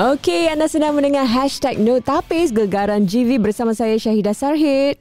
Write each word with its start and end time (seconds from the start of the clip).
Okey, 0.00 0.48
anda 0.48 0.64
sedang 0.64 0.96
mendengar 0.96 1.28
hashtag 1.28 1.76
No 1.76 2.00
Tapis 2.00 2.48
Gegaran 2.48 3.04
GV 3.04 3.36
bersama 3.36 3.76
saya 3.76 4.00
Syahidah 4.00 4.32
Sarhid. 4.32 4.96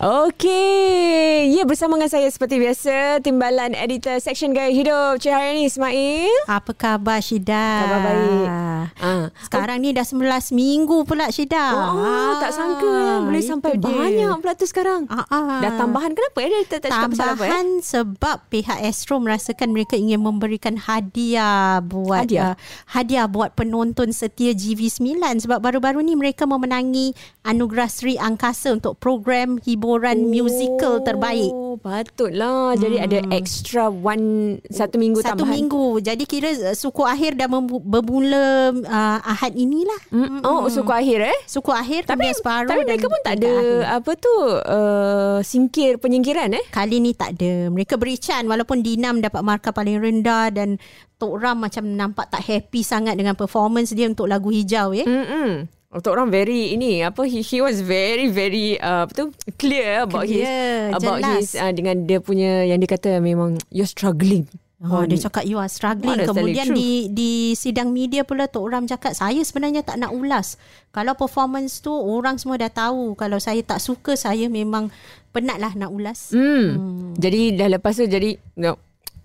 Okey, 0.00 1.52
ya 1.52 1.68
bersama 1.68 2.00
dengan 2.00 2.08
saya 2.08 2.24
seperti 2.32 2.56
biasa 2.56 3.20
Timbalan 3.20 3.76
Editor 3.76 4.16
Section 4.16 4.56
Gaya 4.56 4.72
Hidup 4.72 5.20
Cik 5.20 5.28
Haryani 5.28 5.68
Ismail 5.68 6.32
Apa 6.48 6.72
khabar 6.72 7.20
Syida? 7.20 7.84
Khabar 7.84 8.00
baik 8.08 8.48
ha. 8.48 9.28
Sekarang 9.44 9.76
oh. 9.76 9.84
ni 9.84 9.92
dah 9.92 10.00
11 10.00 10.56
minggu 10.56 11.04
pula 11.04 11.28
Syida 11.28 11.76
Oh, 11.76 12.00
ha. 12.00 12.40
tak 12.40 12.56
sangka 12.56 13.28
boleh 13.28 13.44
sampai 13.44 13.76
dia. 13.76 13.92
banyak 13.92 14.40
pula 14.40 14.56
tu 14.56 14.64
sekarang 14.64 15.04
ha. 15.12 15.20
Ha. 15.20 15.68
Dah 15.68 15.72
tambahan 15.76 16.16
kenapa 16.16 16.48
eh? 16.48 16.48
Dia 16.48 16.80
tak 16.80 16.88
cakap 16.88 17.08
pasal 17.12 17.28
apa 17.36 17.44
eh? 17.44 17.60
sebab 17.84 18.36
pihak 18.48 18.80
Astro 18.80 19.20
merasakan 19.20 19.68
mereka 19.76 20.00
ingin 20.00 20.24
memberikan 20.24 20.80
hadiah 20.80 21.84
buat 21.84 22.24
hadiah, 22.24 22.56
uh, 22.56 22.88
hadiah 22.96 23.28
buat 23.28 23.52
penonton 23.52 24.16
setia 24.16 24.56
GV9 24.56 25.44
sebab 25.44 25.60
baru-baru 25.60 26.00
ni 26.00 26.16
mereka 26.16 26.48
memenangi 26.48 27.12
Anugerah 27.44 27.92
Sri 27.92 28.16
Angkasa 28.16 28.72
untuk 28.72 28.96
program 28.96 29.60
hiburan 29.60 29.89
hiburan 29.90 30.18
oh, 30.22 30.28
musical 30.30 30.94
terbaik. 31.02 31.50
Patutlah. 31.82 32.74
Hmm. 32.74 32.78
Jadi 32.78 32.96
ada 33.02 33.18
extra 33.34 33.90
one 33.90 34.58
satu 34.70 35.00
minggu 35.00 35.18
satu 35.18 35.42
tambahan. 35.42 35.50
Satu 35.50 35.58
minggu. 35.58 35.86
Jadi 35.98 36.24
kira 36.30 36.50
uh, 36.70 36.76
suku 36.78 37.02
akhir 37.02 37.34
dah 37.34 37.48
bermula 37.82 38.70
uh, 38.86 39.18
Ahad 39.26 39.58
inilah. 39.58 40.00
Hmm. 40.14 40.38
Oh, 40.46 40.66
hmm. 40.66 40.70
suku 40.70 40.92
akhir 40.94 41.18
eh? 41.26 41.38
Suku 41.50 41.70
akhir 41.74 42.06
tapi 42.06 42.30
separuh 42.30 42.70
tapi 42.70 42.86
mereka 42.86 43.10
pun 43.10 43.20
tak 43.26 43.42
ada 43.42 43.50
akhir. 43.50 43.82
apa 43.98 44.10
tu 44.14 44.34
uh, 44.46 45.38
singkir 45.42 45.98
penyingkiran 45.98 46.54
eh? 46.54 46.64
Kali 46.70 47.02
ni 47.02 47.10
tak 47.16 47.34
ada. 47.38 47.66
Mereka 47.74 47.98
beri 47.98 48.14
can 48.20 48.46
walaupun 48.46 48.86
Dinam 48.86 49.18
dapat 49.18 49.42
markah 49.42 49.74
paling 49.74 49.98
rendah 49.98 50.54
dan 50.54 50.78
Tok 51.20 51.36
Ram 51.36 51.60
macam 51.60 51.84
nampak 51.84 52.32
tak 52.32 52.40
happy 52.48 52.80
sangat 52.80 53.12
dengan 53.12 53.36
performance 53.36 53.92
dia 53.92 54.08
untuk 54.08 54.30
lagu 54.30 54.48
hijau 54.48 54.96
ya. 54.96 55.04
Hmm. 55.04 55.79
Untuk 55.90 56.14
orang 56.14 56.30
very 56.30 56.70
ini 56.78 57.02
apa 57.02 57.26
he, 57.26 57.42
he 57.42 57.58
was 57.58 57.82
very 57.82 58.30
very 58.30 58.78
uh, 58.78 59.10
apa 59.10 59.10
tu 59.10 59.34
clear 59.58 60.06
about 60.06 60.22
clear, 60.22 60.46
his 60.86 60.94
about 61.02 61.18
jelas. 61.18 61.34
his 61.34 61.48
uh, 61.58 61.72
dengan 61.74 62.06
dia 62.06 62.22
punya 62.22 62.62
yang 62.62 62.78
dia 62.78 62.94
kata 62.94 63.18
memang 63.18 63.58
you're 63.74 63.90
struggling. 63.90 64.46
Oh, 64.80 65.04
dia 65.04 65.20
cakap 65.28 65.44
you 65.44 65.60
are 65.60 65.68
struggling. 65.68 66.24
Kemudian 66.24 66.72
di 66.72 67.12
di 67.12 67.52
sidang 67.52 67.92
media 67.92 68.24
pula 68.24 68.48
Tok 68.48 68.64
Ram 68.64 68.88
cakap 68.88 69.12
saya 69.12 69.42
sebenarnya 69.44 69.84
tak 69.84 70.00
nak 70.00 70.14
ulas. 70.16 70.56
Kalau 70.88 71.12
performance 71.12 71.84
tu 71.84 71.92
orang 71.92 72.40
semua 72.40 72.56
dah 72.56 72.72
tahu. 72.72 73.12
Kalau 73.12 73.36
saya 73.36 73.60
tak 73.60 73.82
suka 73.84 74.16
saya 74.16 74.48
memang 74.48 74.88
penatlah 75.36 75.76
nak 75.76 75.92
ulas. 75.92 76.32
Hmm. 76.32 76.80
hmm. 76.80 77.20
Jadi 77.20 77.60
dah 77.60 77.68
lepas 77.76 77.92
tu 77.92 78.08
jadi 78.08 78.40
no, 78.56 78.80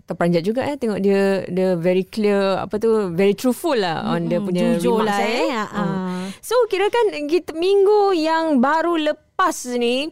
terperanjat 0.05 0.43
juga 0.45 0.61
eh 0.69 0.77
tengok 0.77 1.01
dia 1.01 1.41
dia 1.49 1.73
very 1.73 2.05
clear 2.05 2.61
apa 2.61 2.77
tu 2.77 3.09
very 3.09 3.33
truthful 3.33 3.73
lah 3.73 4.05
on 4.05 4.25
mm-hmm. 4.25 4.29
dia 4.29 4.39
punya 4.39 4.63
jujur 4.77 5.01
lah 5.01 5.17
eh. 5.17 5.49
eh. 5.49 5.67
Uh. 5.73 6.29
So 6.45 6.53
kira 6.69 6.93
kan 6.93 7.25
kita 7.25 7.57
minggu 7.57 8.13
yang 8.13 8.61
baru 8.61 9.01
lepas 9.01 9.24
lepas 9.35 9.67
ni 9.75 10.07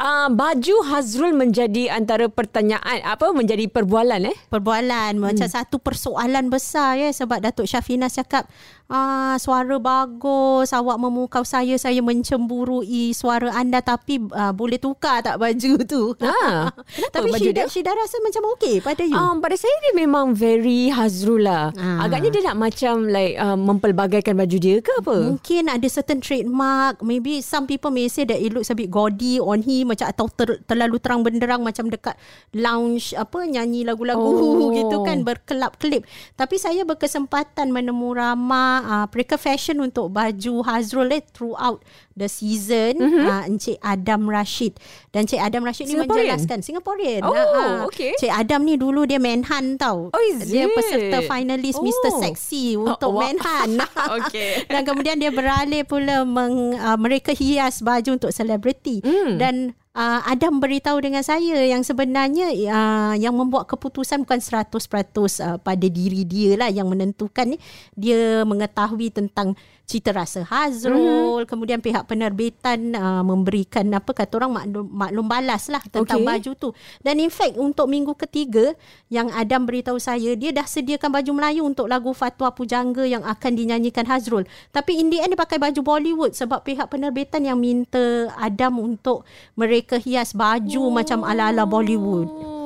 uh, 0.00 0.32
baju 0.32 0.76
Hazrul 0.88 1.36
menjadi 1.36 1.92
antara 1.92 2.32
pertanyaan 2.32 3.04
apa 3.04 3.28
menjadi 3.36 3.68
perbualan 3.68 4.32
eh? 4.32 4.36
Perbualan. 4.48 5.20
Hmm. 5.20 5.28
macam 5.28 5.44
satu 5.44 5.76
persoalan 5.76 6.48
besar 6.48 6.96
ya 6.96 7.12
sebab 7.12 7.44
Datuk 7.44 7.68
Syafina 7.68 8.08
cakap 8.08 8.48
ah 8.88 9.36
suara 9.36 9.76
bagus 9.76 10.72
awak 10.72 10.96
memukau 10.96 11.44
saya 11.44 11.76
saya 11.76 12.00
mencemburui 12.00 13.12
suara 13.12 13.52
anda 13.52 13.84
tapi 13.84 14.24
uh, 14.32 14.56
boleh 14.56 14.80
tukar 14.80 15.20
tak 15.20 15.36
baju 15.36 15.72
tu? 15.84 16.02
Ha 16.42 16.72
tapi 17.12 17.28
baju 17.28 17.44
Syida, 17.44 17.68
dia? 17.68 17.68
Syida 17.68 17.92
rasa 17.92 18.16
macam 18.24 18.56
okey 18.56 18.80
pada 18.80 19.04
you. 19.04 19.12
Um, 19.12 19.44
pada 19.44 19.52
saya 19.52 19.72
dia 19.84 19.92
memang 20.00 20.32
very 20.32 20.88
Hazrul 20.88 21.44
lah. 21.44 21.76
Ha. 21.76 22.08
agaknya 22.08 22.40
dia 22.40 22.42
nak 22.48 22.56
macam 22.56 23.04
like 23.04 23.36
uh, 23.36 23.52
mempelbagaikan 23.52 24.32
baju 24.32 24.56
dia 24.56 24.80
ke 24.80 24.92
apa? 25.04 25.28
Mungkin 25.28 25.68
ada 25.68 25.86
certain 25.92 26.24
trademark 26.24 27.04
maybe 27.04 27.44
some 27.44 27.68
people 27.68 27.92
may 27.92 28.08
say 28.08 28.24
that 28.24 28.40
it 28.40 28.48
looks 28.48 28.61
a 28.68 28.76
bit 28.76 28.92
gaudy 28.92 29.40
on 29.40 29.64
him 29.64 29.90
macam 29.90 30.06
atau 30.06 30.26
ter, 30.30 30.60
terlalu 30.68 31.00
terang 31.00 31.24
benderang 31.24 31.64
macam 31.64 31.88
dekat 31.88 32.14
lounge 32.52 33.16
apa 33.16 33.48
nyanyi 33.48 33.82
lagu-lagu 33.82 34.20
oh. 34.20 34.70
gitu 34.78 35.02
kan 35.02 35.24
berkelap-kelip. 35.24 36.04
Tapi 36.36 36.56
saya 36.60 36.84
berkesempatan 36.84 37.72
menemu 37.72 38.14
ramah 38.14 38.76
uh, 38.84 39.06
mereka 39.08 39.40
fashion 39.40 39.80
untuk 39.80 40.12
baju 40.12 40.62
Hazrul 40.62 41.10
eh, 41.16 41.22
throughout 41.32 41.80
the 42.14 42.28
season 42.28 42.98
mm-hmm. 42.98 43.26
uh, 43.26 43.42
Encik 43.48 43.78
Adam 43.80 44.28
Rashid 44.28 44.76
dan 45.10 45.24
Encik 45.24 45.40
Adam 45.40 45.62
Rashid 45.64 45.88
ni 45.88 45.96
menjelaskan 45.96 46.60
Singaporean 46.60 47.24
oh 47.24 47.32
uh, 47.32 47.88
okay 47.88 48.14
Encik 48.16 48.32
Adam 48.32 48.64
ni 48.64 48.76
dulu 48.76 49.04
dia 49.08 49.20
manhunt 49.20 49.80
tau 49.80 50.08
oh, 50.12 50.22
is 50.32 50.48
dia 50.48 50.68
peserta 50.70 51.24
finalis 51.24 51.76
oh. 51.76 51.84
Mr. 51.84 52.10
Sexy 52.20 52.76
untuk 52.76 53.12
oh, 53.12 53.18
wow. 53.18 53.22
manhunt 53.28 53.82
okay. 54.18 54.64
dan 54.68 54.82
kemudian 54.84 55.16
dia 55.16 55.32
beralih 55.32 55.84
pula 55.84 56.24
meng, 56.26 56.76
uh, 56.76 56.98
mereka 57.00 57.32
hias 57.32 57.80
baju 57.80 58.16
untuk 58.16 58.32
selebriti 58.32 59.00
mm. 59.02 59.36
dan 59.40 59.76
uh, 59.96 60.20
Adam 60.26 60.58
beritahu 60.60 61.00
dengan 61.00 61.24
saya 61.24 61.64
yang 61.64 61.84
sebenarnya 61.84 62.52
uh, 62.68 63.14
yang 63.16 63.36
membuat 63.36 63.68
keputusan 63.68 64.24
bukan 64.24 64.40
100% 64.40 64.68
uh, 64.72 65.58
pada 65.60 65.86
diri 65.88 66.24
dia 66.24 66.56
lah 66.56 66.68
yang 66.72 66.88
menentukan 66.88 67.56
ni 67.56 67.58
dia 67.96 68.42
mengetahui 68.44 69.12
tentang 69.12 69.54
cita 69.84 70.14
rasa 70.14 70.46
Hazrul 70.46 71.42
mm-hmm. 71.42 71.48
kemudian 71.50 71.80
pihak 71.82 72.06
penerbitan 72.06 72.94
uh, 72.94 73.22
memberikan 73.26 73.84
apa 73.92 74.14
kata 74.14 74.40
orang 74.40 74.52
maklum, 74.54 74.86
maklum 74.88 75.26
balas 75.26 75.66
lah 75.68 75.82
tentang 75.84 76.22
okay. 76.22 76.28
baju 76.28 76.50
tu 76.56 76.68
dan 77.02 77.18
in 77.18 77.28
fact 77.28 77.58
untuk 77.58 77.90
minggu 77.90 78.14
ketiga 78.14 78.72
yang 79.10 79.28
Adam 79.34 79.66
beritahu 79.66 79.98
saya 79.98 80.38
dia 80.38 80.54
dah 80.54 80.64
sediakan 80.64 81.10
baju 81.12 81.30
Melayu 81.34 81.62
untuk 81.66 81.90
lagu 81.90 82.14
Fatwa 82.14 82.54
Pujangga 82.54 83.04
yang 83.04 83.26
akan 83.26 83.52
dinyanyikan 83.52 84.06
Hazrul 84.06 84.46
tapi 84.70 85.02
in 85.02 85.10
the 85.10 85.18
end 85.18 85.34
dia 85.34 85.40
pakai 85.40 85.58
baju 85.58 85.80
Bollywood 85.82 86.32
sebab 86.36 86.62
pihak 86.62 86.86
penerbitan 86.92 87.42
yang 87.42 87.58
minta 87.58 88.30
Adam 88.38 88.78
untuk 88.78 89.24
mereka 89.58 89.98
hias 89.98 90.36
baju 90.36 90.88
oh. 90.88 90.92
macam 90.92 91.26
ala-ala 91.26 91.66
Bollywood 91.66 92.61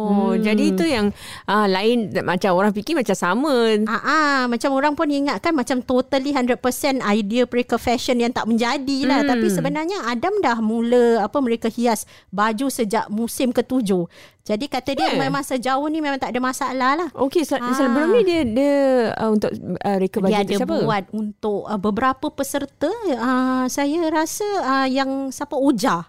Oh, 0.00 0.32
hmm. 0.32 0.40
jadi 0.40 0.64
itu 0.64 0.84
yang 0.88 1.06
uh, 1.44 1.66
lain 1.68 2.12
macam 2.24 2.56
orang 2.56 2.72
fikir 2.72 2.96
macam 2.96 3.12
sama. 3.12 3.76
Ah, 3.84 3.96
uh-uh, 3.96 4.40
macam 4.48 4.70
orang 4.72 4.92
pun 4.96 5.06
ingatkan 5.12 5.52
macam 5.52 5.84
totally 5.84 6.32
100% 6.32 6.56
idea 7.04 7.44
mereka 7.44 7.76
fashion 7.76 8.16
yang 8.16 8.32
tak 8.32 8.48
menjadilah. 8.48 9.22
Hmm. 9.24 9.30
Tapi 9.36 9.46
sebenarnya 9.52 9.98
Adam 10.08 10.40
dah 10.40 10.58
mula 10.64 11.24
apa 11.24 11.38
mereka 11.44 11.68
hias 11.68 12.08
baju 12.32 12.72
sejak 12.72 13.06
musim 13.12 13.52
ketujuh. 13.52 14.08
Jadi 14.40 14.66
kata 14.66 14.96
dia 14.96 15.14
yeah. 15.14 15.20
memang 15.20 15.44
sejauh 15.44 15.86
ni 15.92 16.02
memang 16.02 16.18
tak 16.18 16.32
ada 16.34 16.40
masalah 16.42 16.92
lah. 16.96 17.08
Okey, 17.14 17.44
se- 17.46 17.60
ha. 17.60 17.70
sebelum 17.76 18.08
ni 18.18 18.22
dia 18.24 18.42
dia 18.42 18.76
uh, 19.14 19.30
untuk 19.30 19.52
uh, 19.54 19.96
reka 20.00 20.18
baju 20.18 20.32
dia 20.32 20.42
ada 20.42 20.54
siapa? 20.58 20.74
buat 20.80 21.04
untuk 21.12 21.68
uh, 21.68 21.78
beberapa 21.78 22.26
peserta. 22.32 22.90
Uh, 23.14 23.68
saya 23.68 24.10
rasa 24.10 24.48
uh, 24.64 24.88
yang 24.90 25.30
siapa 25.30 25.54
Ujah. 25.54 26.08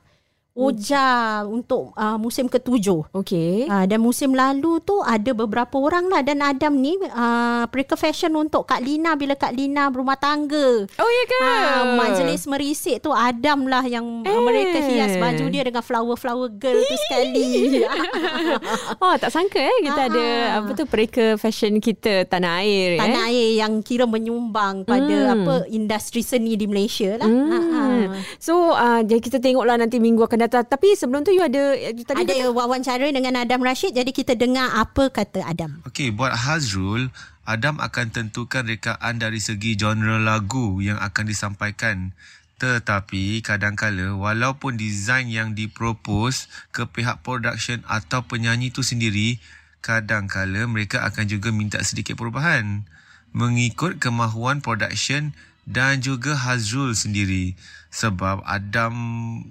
Oja 0.61 1.41
untuk 1.49 1.97
uh, 1.97 2.21
musim 2.21 2.45
ketujuh. 2.45 3.09
Okey. 3.17 3.65
Uh, 3.65 3.89
dan 3.89 3.97
musim 3.97 4.37
lalu 4.37 4.77
tu 4.85 5.01
ada 5.01 5.33
beberapa 5.33 5.73
orang 5.81 6.05
lah 6.05 6.21
dan 6.21 6.45
Adam 6.45 6.77
ni 6.77 6.93
uh, 7.01 7.65
perika 7.67 7.97
fashion 7.97 8.37
untuk 8.37 8.69
Kak 8.69 8.85
Lina 8.85 9.17
bila 9.17 9.33
Kak 9.33 9.57
Lina 9.57 9.89
berumah 9.89 10.21
tangga. 10.21 10.85
Oh 10.85 11.09
ya 11.09 11.23
ke? 11.25 11.39
Uh, 11.41 11.83
majlis 11.97 12.45
merisik 12.45 13.01
tu 13.01 13.09
Adam 13.09 13.65
lah 13.65 13.81
yang 13.89 14.05
eh. 14.21 14.41
mereka 14.45 14.77
hias 14.85 15.17
baju 15.17 15.45
dia 15.49 15.63
dengan 15.65 15.81
flower-flower 15.81 16.49
girl 16.61 16.77
tu 16.77 16.95
sekali. 17.09 17.81
oh 19.03 19.15
tak 19.17 19.33
sangka 19.33 19.57
eh 19.57 19.79
kita 19.81 20.01
uh-huh. 20.05 20.11
ada 20.13 20.25
apa 20.61 20.69
tu 20.77 20.85
perika 20.85 21.35
fashion 21.41 21.81
kita 21.81 22.29
tanah 22.29 22.61
air 22.61 23.01
Tanah 23.01 23.25
eh? 23.27 23.33
air 23.33 23.49
yang 23.65 23.81
kira 23.81 24.05
menyumbang 24.05 24.85
pada 24.85 25.17
hmm. 25.17 25.33
apa 25.33 25.55
industri 25.73 26.21
seni 26.21 26.53
di 26.53 26.69
Malaysia 26.69 27.17
lah. 27.17 27.25
Hmm. 27.25 27.49
Uh-huh. 27.49 28.03
So 28.37 28.53
uh, 28.77 29.01
jadi 29.01 29.21
kita 29.23 29.37
tengoklah 29.41 29.81
nanti 29.81 29.97
minggu 29.97 30.21
akan 30.21 30.37
datang. 30.37 30.50
Tapi 30.51 30.99
sebelum 30.99 31.23
tu 31.23 31.31
you 31.31 31.39
ada 31.39 31.71
you 31.79 32.03
tadi 32.03 32.27
ada 32.27 32.35
kata... 32.35 32.51
wawancara 32.51 33.07
dengan 33.07 33.39
Adam 33.39 33.63
Rashid. 33.63 33.95
Jadi 33.95 34.11
kita 34.11 34.35
dengar 34.35 34.75
apa 34.75 35.07
kata 35.07 35.47
Adam. 35.47 35.79
Okey, 35.87 36.11
buat 36.11 36.35
Hazrul, 36.35 37.07
Adam 37.47 37.79
akan 37.79 38.11
tentukan 38.11 38.67
rekaan 38.67 39.23
dari 39.23 39.39
segi 39.39 39.79
genre 39.79 40.19
lagu 40.19 40.83
yang 40.83 40.99
akan 40.99 41.23
disampaikan. 41.23 42.11
Tetapi 42.59 43.41
kadangkala 43.41 44.13
walaupun 44.13 44.77
desain 44.77 45.25
yang 45.25 45.57
dipropos 45.57 46.45
ke 46.75 46.85
pihak 46.85 47.25
production 47.25 47.81
atau 47.89 48.21
penyanyi 48.27 48.69
tu 48.69 48.85
sendiri, 48.85 49.41
kadangkala 49.81 50.69
mereka 50.69 51.01
akan 51.07 51.25
juga 51.25 51.49
minta 51.49 51.81
sedikit 51.81 52.19
perubahan 52.19 52.85
mengikut 53.31 53.97
kemahuan 53.97 54.59
production 54.59 55.31
dan 55.63 56.03
juga 56.03 56.35
Hazrul 56.35 56.93
sendiri 56.93 57.55
sebab 57.91 58.41
Adam 58.47 58.93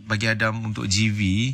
bagi 0.09 0.27
Adam 0.27 0.73
untuk 0.73 0.89
GV 0.89 1.53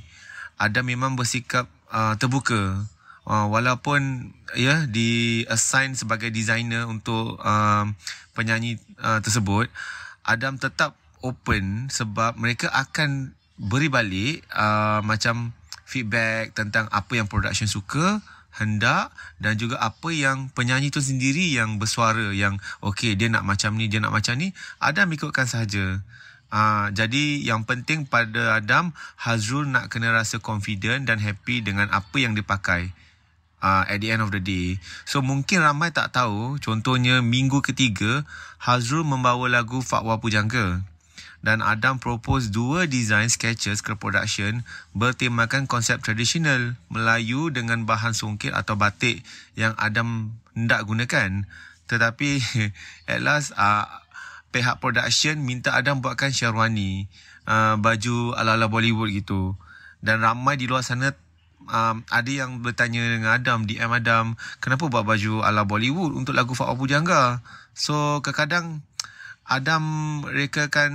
Adam 0.56 0.88
memang 0.88 1.21
bersikap 1.21 1.69
uh, 1.93 2.17
terbuka. 2.17 2.88
Uh, 3.27 3.50
walaupun 3.50 4.31
ya 4.55 4.87
di 4.87 5.43
assign 5.50 5.99
sebagai 5.99 6.31
designer 6.31 6.87
untuk 6.87 7.43
uh, 7.43 7.83
penyanyi 8.38 8.79
uh, 9.03 9.19
tersebut 9.19 9.67
Adam 10.23 10.62
tetap 10.62 10.94
open 11.27 11.91
sebab 11.91 12.38
mereka 12.38 12.71
akan 12.71 13.35
beri 13.59 13.91
balik 13.91 14.47
uh, 14.55 15.03
macam 15.03 15.50
feedback 15.82 16.55
tentang 16.55 16.87
apa 16.94 17.19
yang 17.19 17.27
production 17.27 17.67
suka 17.67 18.23
hendak 18.62 19.11
dan 19.43 19.59
juga 19.59 19.82
apa 19.82 20.15
yang 20.15 20.47
penyanyi 20.55 20.94
tu 20.94 21.03
sendiri 21.03 21.50
yang 21.50 21.82
bersuara 21.82 22.31
yang 22.31 22.62
okey 22.79 23.19
dia 23.19 23.27
nak 23.27 23.43
macam 23.43 23.75
ni 23.75 23.91
dia 23.91 23.99
nak 23.99 24.15
macam 24.15 24.39
ni. 24.39 24.55
Adam 24.79 25.11
ikutkan 25.11 25.50
saja 25.50 25.99
Uh, 26.46 26.94
jadi 26.94 27.43
yang 27.43 27.66
penting 27.66 28.06
pada 28.06 28.62
Adam 28.62 28.94
Hazrul 29.19 29.66
nak 29.66 29.90
kena 29.90 30.14
rasa 30.14 30.38
confident 30.38 31.10
dan 31.10 31.19
happy 31.19 31.58
dengan 31.58 31.90
apa 31.90 32.22
yang 32.22 32.38
dia 32.38 32.46
pakai 32.46 32.94
uh, 33.66 33.82
at 33.87 33.98
the 33.98 34.14
end 34.14 34.22
of 34.22 34.31
the 34.31 34.43
day. 34.43 34.78
So 35.08 35.20
mungkin 35.25 35.66
ramai 35.66 35.90
tak 35.90 36.14
tahu, 36.14 36.62
contohnya 36.62 37.19
minggu 37.25 37.62
ketiga, 37.66 38.22
Hazrul 38.62 39.02
membawa 39.02 39.50
lagu 39.50 39.82
Fakwa 39.82 40.22
Pujangga. 40.22 40.87
Dan 41.44 41.62
Adam 41.62 42.02
propose 42.02 42.50
dua 42.50 42.90
design 42.90 43.31
sketches 43.31 43.78
ke 43.78 43.94
production 43.94 44.66
bertemakan 44.98 45.70
konsep 45.70 46.02
tradisional 46.02 46.75
Melayu 46.90 47.54
dengan 47.54 47.87
bahan 47.87 48.19
songkit 48.19 48.50
atau 48.50 48.75
batik 48.75 49.22
yang 49.54 49.76
Adam 49.78 50.34
hendak 50.58 50.82
gunakan. 50.90 51.46
Tetapi 51.87 52.31
at 53.12 53.20
last 53.22 53.54
uh, 53.54 53.87
pihak 54.56 54.81
production 54.81 55.37
minta 55.44 55.76
Adam 55.76 56.00
buatkan 56.00 56.32
Syarwani 56.32 57.12
uh, 57.44 57.76
baju 57.76 58.32
ala-ala 58.32 58.73
Bollywood 58.73 59.12
gitu. 59.12 59.53
Dan 60.00 60.25
ramai 60.25 60.56
di 60.56 60.64
luar 60.64 60.81
sana 60.81 61.12
um, 61.69 62.03
ada 62.08 62.31
yang 62.31 62.62
bertanya 62.62 63.03
dengan 63.03 63.31
Adam 63.37 63.67
DM 63.67 63.93
Adam 63.93 64.38
kenapa 64.62 64.88
buat 64.88 65.05
baju 65.05 65.43
ala 65.43 65.67
Bollywood 65.67 66.14
untuk 66.14 66.35
lagu 66.35 66.55
Fak 66.55 66.73
Pujangga 66.79 67.43
so 67.76 68.23
kadang-kadang 68.23 68.82
Adam 69.47 69.85
rekakan 70.26 70.93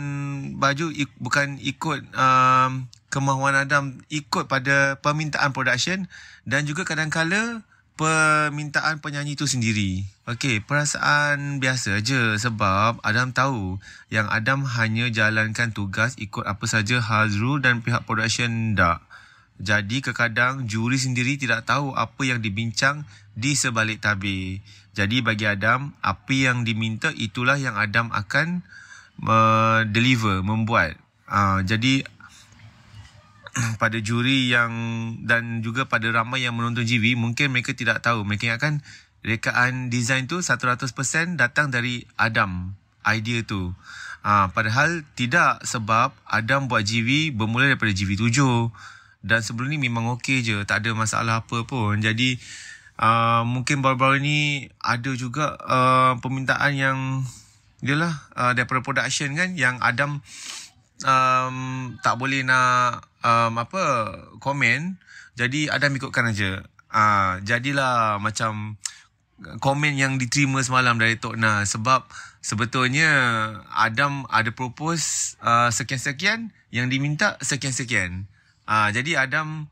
baju 0.60 0.92
ik, 0.92 1.08
bukan 1.24 1.56
ikut 1.63 2.04
um, 2.16 2.92
kemahuan 3.08 3.56
Adam 3.56 4.04
ikut 4.12 4.52
pada 4.52 5.00
permintaan 5.00 5.56
production 5.56 6.08
dan 6.44 6.68
juga 6.68 6.84
kadang-kala 6.84 7.63
permintaan 8.00 9.04
penyanyi 9.04 9.36
itu 9.36 9.46
sendiri. 9.46 10.06
Okey, 10.30 10.64
perasaan 10.64 11.60
biasa 11.60 12.00
je 12.02 12.38
sebab 12.40 13.04
Adam 13.04 13.36
tahu 13.36 13.78
yang 14.08 14.30
Adam 14.32 14.64
hanya 14.64 15.12
jalankan 15.12 15.76
tugas 15.76 16.16
ikut 16.18 16.48
apa 16.48 16.66
saja 16.66 17.04
Hazrul 17.04 17.60
dan 17.60 17.84
pihak 17.84 18.08
production 18.08 18.74
dak. 18.74 19.04
Jadi 19.62 20.02
kekadang 20.02 20.66
juri 20.66 20.98
sendiri 20.98 21.38
tidak 21.38 21.70
tahu 21.70 21.94
apa 21.94 22.22
yang 22.26 22.42
dibincang 22.42 23.06
di 23.38 23.54
sebalik 23.54 24.02
tabir. 24.02 24.66
Jadi 24.92 25.22
bagi 25.22 25.46
Adam, 25.48 25.94
apa 26.02 26.34
yang 26.34 26.66
diminta 26.66 27.14
itulah 27.16 27.56
yang 27.56 27.78
Adam 27.78 28.10
akan 28.12 28.66
uh, 29.24 29.86
deliver, 29.88 30.42
membuat. 30.42 30.98
Uh, 31.30 31.64
jadi 31.64 32.04
pada 33.81 33.98
juri 34.00 34.51
yang 34.51 34.71
dan 35.24 35.63
juga 35.65 35.88
pada 35.88 36.07
ramai 36.12 36.44
yang 36.45 36.56
menonton 36.56 36.88
GV, 36.88 37.19
mungkin 37.19 37.51
mereka 37.51 37.75
tidak 37.75 38.03
tahu. 38.03 38.24
Mereka 38.24 38.57
akan 38.59 38.83
rekaan 39.21 39.94
design 39.94 40.25
tu 40.25 40.42
100% 40.42 40.92
datang 41.38 41.69
dari 41.69 42.06
Adam, 42.18 42.74
idea 43.06 43.45
tu. 43.45 43.74
Uh, 44.21 44.48
padahal 44.53 45.01
tidak 45.18 45.65
sebab 45.65 46.13
Adam 46.30 46.69
buat 46.69 46.86
GV 46.86 47.33
bermula 47.33 47.74
daripada 47.74 47.89
GV 47.89 48.30
7 48.30 48.69
dan 49.25 49.42
sebelum 49.42 49.74
ni 49.74 49.81
memang 49.81 50.13
okey 50.18 50.45
je 50.45 50.62
tak 50.62 50.86
ada 50.86 50.94
masalah 50.94 51.42
apa 51.42 51.65
pun 51.65 51.98
jadi 51.98 52.38
uh, 53.01 53.42
mungkin 53.45 53.81
baru-baru 53.81 54.21
ni 54.21 54.69
ada 54.77 55.09
juga 55.18 55.57
uh, 55.62 56.13
permintaan 56.21 56.74
yang 56.77 56.98
lah 57.81 58.13
uh, 58.38 58.53
daripada 58.53 58.86
production 58.86 59.33
kan 59.33 59.57
yang 59.57 59.81
Adam 59.81 60.21
um, 61.01 61.57
tak 62.06 62.13
boleh 62.21 62.45
nak 62.45 63.09
um, 63.22 63.54
apa 63.58 63.84
komen 64.42 64.98
jadi 65.38 65.72
Adam 65.72 65.96
ikutkan 65.96 66.30
aja 66.30 66.66
uh, 66.92 67.42
jadilah 67.42 68.20
macam 68.22 68.78
komen 69.58 69.98
yang 69.98 70.22
diterima 70.22 70.62
semalam 70.62 71.02
dari 71.02 71.18
Tok 71.18 71.34
Na 71.34 71.66
sebab 71.66 72.06
sebetulnya 72.46 73.10
Adam 73.74 74.30
ada 74.30 74.54
propose 74.54 75.34
uh, 75.42 75.74
sekian-sekian 75.74 76.54
yang 76.70 76.94
diminta 76.94 77.42
sekian-sekian 77.42 78.30
Ah, 78.72 78.88
jadi 78.88 79.20
Adam 79.20 79.68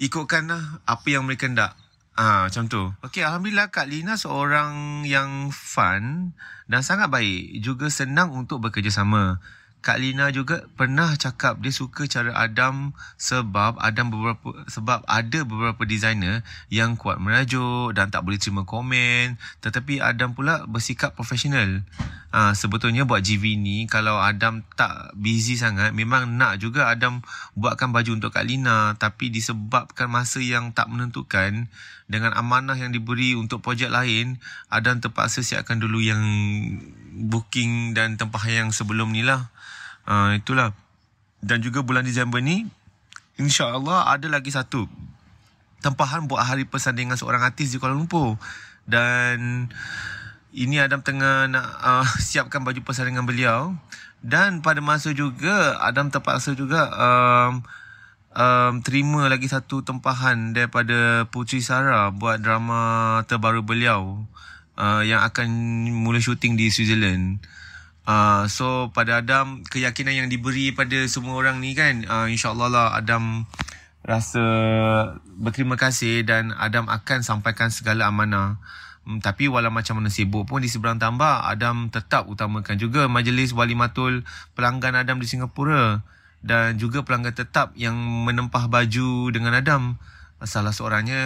ikutkanlah 0.00 0.80
apa 0.88 1.06
yang 1.12 1.28
mereka 1.28 1.52
nak. 1.52 1.76
Ah, 2.16 2.48
macam 2.48 2.64
tu. 2.66 2.82
Okey, 3.04 3.20
alhamdulillah 3.20 3.68
Kak 3.68 3.92
Lina 3.92 4.16
seorang 4.16 5.04
yang 5.04 5.52
fun 5.54 6.32
dan 6.64 6.80
sangat 6.80 7.12
baik, 7.12 7.60
juga 7.62 7.92
senang 7.92 8.32
untuk 8.32 8.64
bekerjasama. 8.64 9.36
Kak 9.78 10.02
Lina 10.02 10.34
juga 10.34 10.66
pernah 10.74 11.14
cakap 11.14 11.62
dia 11.62 11.70
suka 11.70 12.10
cara 12.10 12.34
Adam 12.34 12.90
sebab 13.14 13.78
Adam 13.78 14.10
beberapa 14.10 14.66
sebab 14.66 15.06
ada 15.06 15.46
beberapa 15.46 15.86
designer 15.86 16.42
yang 16.66 16.98
kuat 16.98 17.22
merajuk 17.22 17.94
dan 17.94 18.10
tak 18.10 18.26
boleh 18.26 18.42
terima 18.42 18.66
komen 18.66 19.38
tetapi 19.62 20.02
Adam 20.02 20.34
pula 20.34 20.66
bersikap 20.66 21.14
profesional. 21.14 21.86
Ha, 22.28 22.52
sebetulnya 22.52 23.08
buat 23.08 23.24
GV 23.24 23.56
ni 23.56 23.88
kalau 23.88 24.20
Adam 24.20 24.60
tak 24.76 25.16
busy 25.16 25.56
sangat 25.56 25.96
memang 25.96 26.36
nak 26.36 26.60
juga 26.60 26.92
Adam 26.92 27.24
buatkan 27.56 27.88
baju 27.88 28.20
untuk 28.20 28.36
Kak 28.36 28.44
Lina 28.44 28.98
tapi 29.00 29.32
disebabkan 29.32 30.12
masa 30.12 30.42
yang 30.42 30.76
tak 30.76 30.92
menentukan 30.92 31.72
dengan 32.04 32.36
amanah 32.36 32.76
yang 32.76 32.92
diberi 32.92 33.32
untuk 33.32 33.64
projek 33.64 33.88
lain 33.88 34.36
Adam 34.68 35.00
terpaksa 35.00 35.40
siapkan 35.40 35.80
dulu 35.80 36.04
yang 36.04 36.20
booking 37.18 37.96
dan 37.98 38.14
tempah 38.14 38.44
yang 38.46 38.70
sebelum 38.70 39.10
ni 39.10 39.26
lah. 39.26 39.50
Uh, 40.08 40.40
itulah. 40.40 40.72
Dan 41.44 41.60
juga 41.60 41.84
bulan 41.84 42.02
Disember 42.02 42.40
ni, 42.40 42.64
insya-Allah 43.36 44.08
ada 44.08 44.26
lagi 44.26 44.48
satu 44.48 44.88
tempahan 45.78 46.26
buat 46.26 46.42
hari 46.42 46.66
persandingan 46.66 47.14
seorang 47.14 47.44
artis 47.44 47.70
di 47.70 47.76
Kuala 47.76 47.94
Lumpur. 47.94 48.40
Dan 48.88 49.68
ini 50.56 50.80
Adam 50.80 51.04
tengah 51.04 51.46
nak 51.46 51.68
uh, 51.84 52.08
siapkan 52.28 52.64
baju 52.64 52.80
persandingan 52.80 53.28
beliau. 53.28 53.76
Dan 54.18 54.64
pada 54.64 54.82
masa 54.82 55.14
juga 55.14 55.78
Adam 55.78 56.10
terpaksa 56.10 56.50
juga 56.58 56.90
um, 56.90 57.62
um, 58.34 58.72
terima 58.82 59.30
lagi 59.30 59.46
satu 59.46 59.86
tempahan 59.86 60.50
daripada 60.50 61.28
Putri 61.30 61.62
Sarah 61.62 62.10
buat 62.10 62.42
drama 62.42 63.22
terbaru 63.30 63.62
beliau 63.62 64.26
uh, 64.74 65.06
yang 65.06 65.22
akan 65.22 65.46
mula 65.94 66.18
syuting 66.18 66.58
di 66.58 66.66
Switzerland. 66.66 67.38
Uh, 68.08 68.48
so 68.48 68.88
pada 68.96 69.20
Adam 69.20 69.60
keyakinan 69.68 70.24
yang 70.24 70.28
diberi 70.32 70.72
pada 70.72 71.04
semua 71.12 71.36
orang 71.36 71.60
ni 71.60 71.76
kan 71.76 72.08
uh, 72.08 72.24
insyaallah 72.24 72.72
lah 72.72 72.86
Adam 72.96 73.44
rasa 74.00 74.40
berterima 75.36 75.76
kasih 75.76 76.24
dan 76.24 76.56
Adam 76.56 76.88
akan 76.88 77.20
sampaikan 77.20 77.68
segala 77.68 78.08
amanah. 78.08 78.56
Hmm, 79.04 79.20
tapi 79.20 79.52
walau 79.52 79.68
macam 79.68 80.00
mana 80.00 80.08
sibuk 80.08 80.48
pun 80.48 80.64
di 80.64 80.72
seberang 80.72 80.96
tambah 80.96 81.44
Adam 81.44 81.92
tetap 81.92 82.24
utamakan 82.32 82.80
juga 82.80 83.12
majlis 83.12 83.52
wali 83.52 83.76
matul 83.76 84.24
pelanggan 84.56 84.96
Adam 84.96 85.20
di 85.20 85.28
Singapura 85.28 86.00
dan 86.40 86.80
juga 86.80 87.04
pelanggan 87.04 87.36
tetap 87.36 87.76
yang 87.76 87.92
menempah 88.24 88.72
baju 88.72 89.28
dengan 89.28 89.52
Adam. 89.52 90.00
Salah 90.46 90.70
seorangnya 90.70 91.22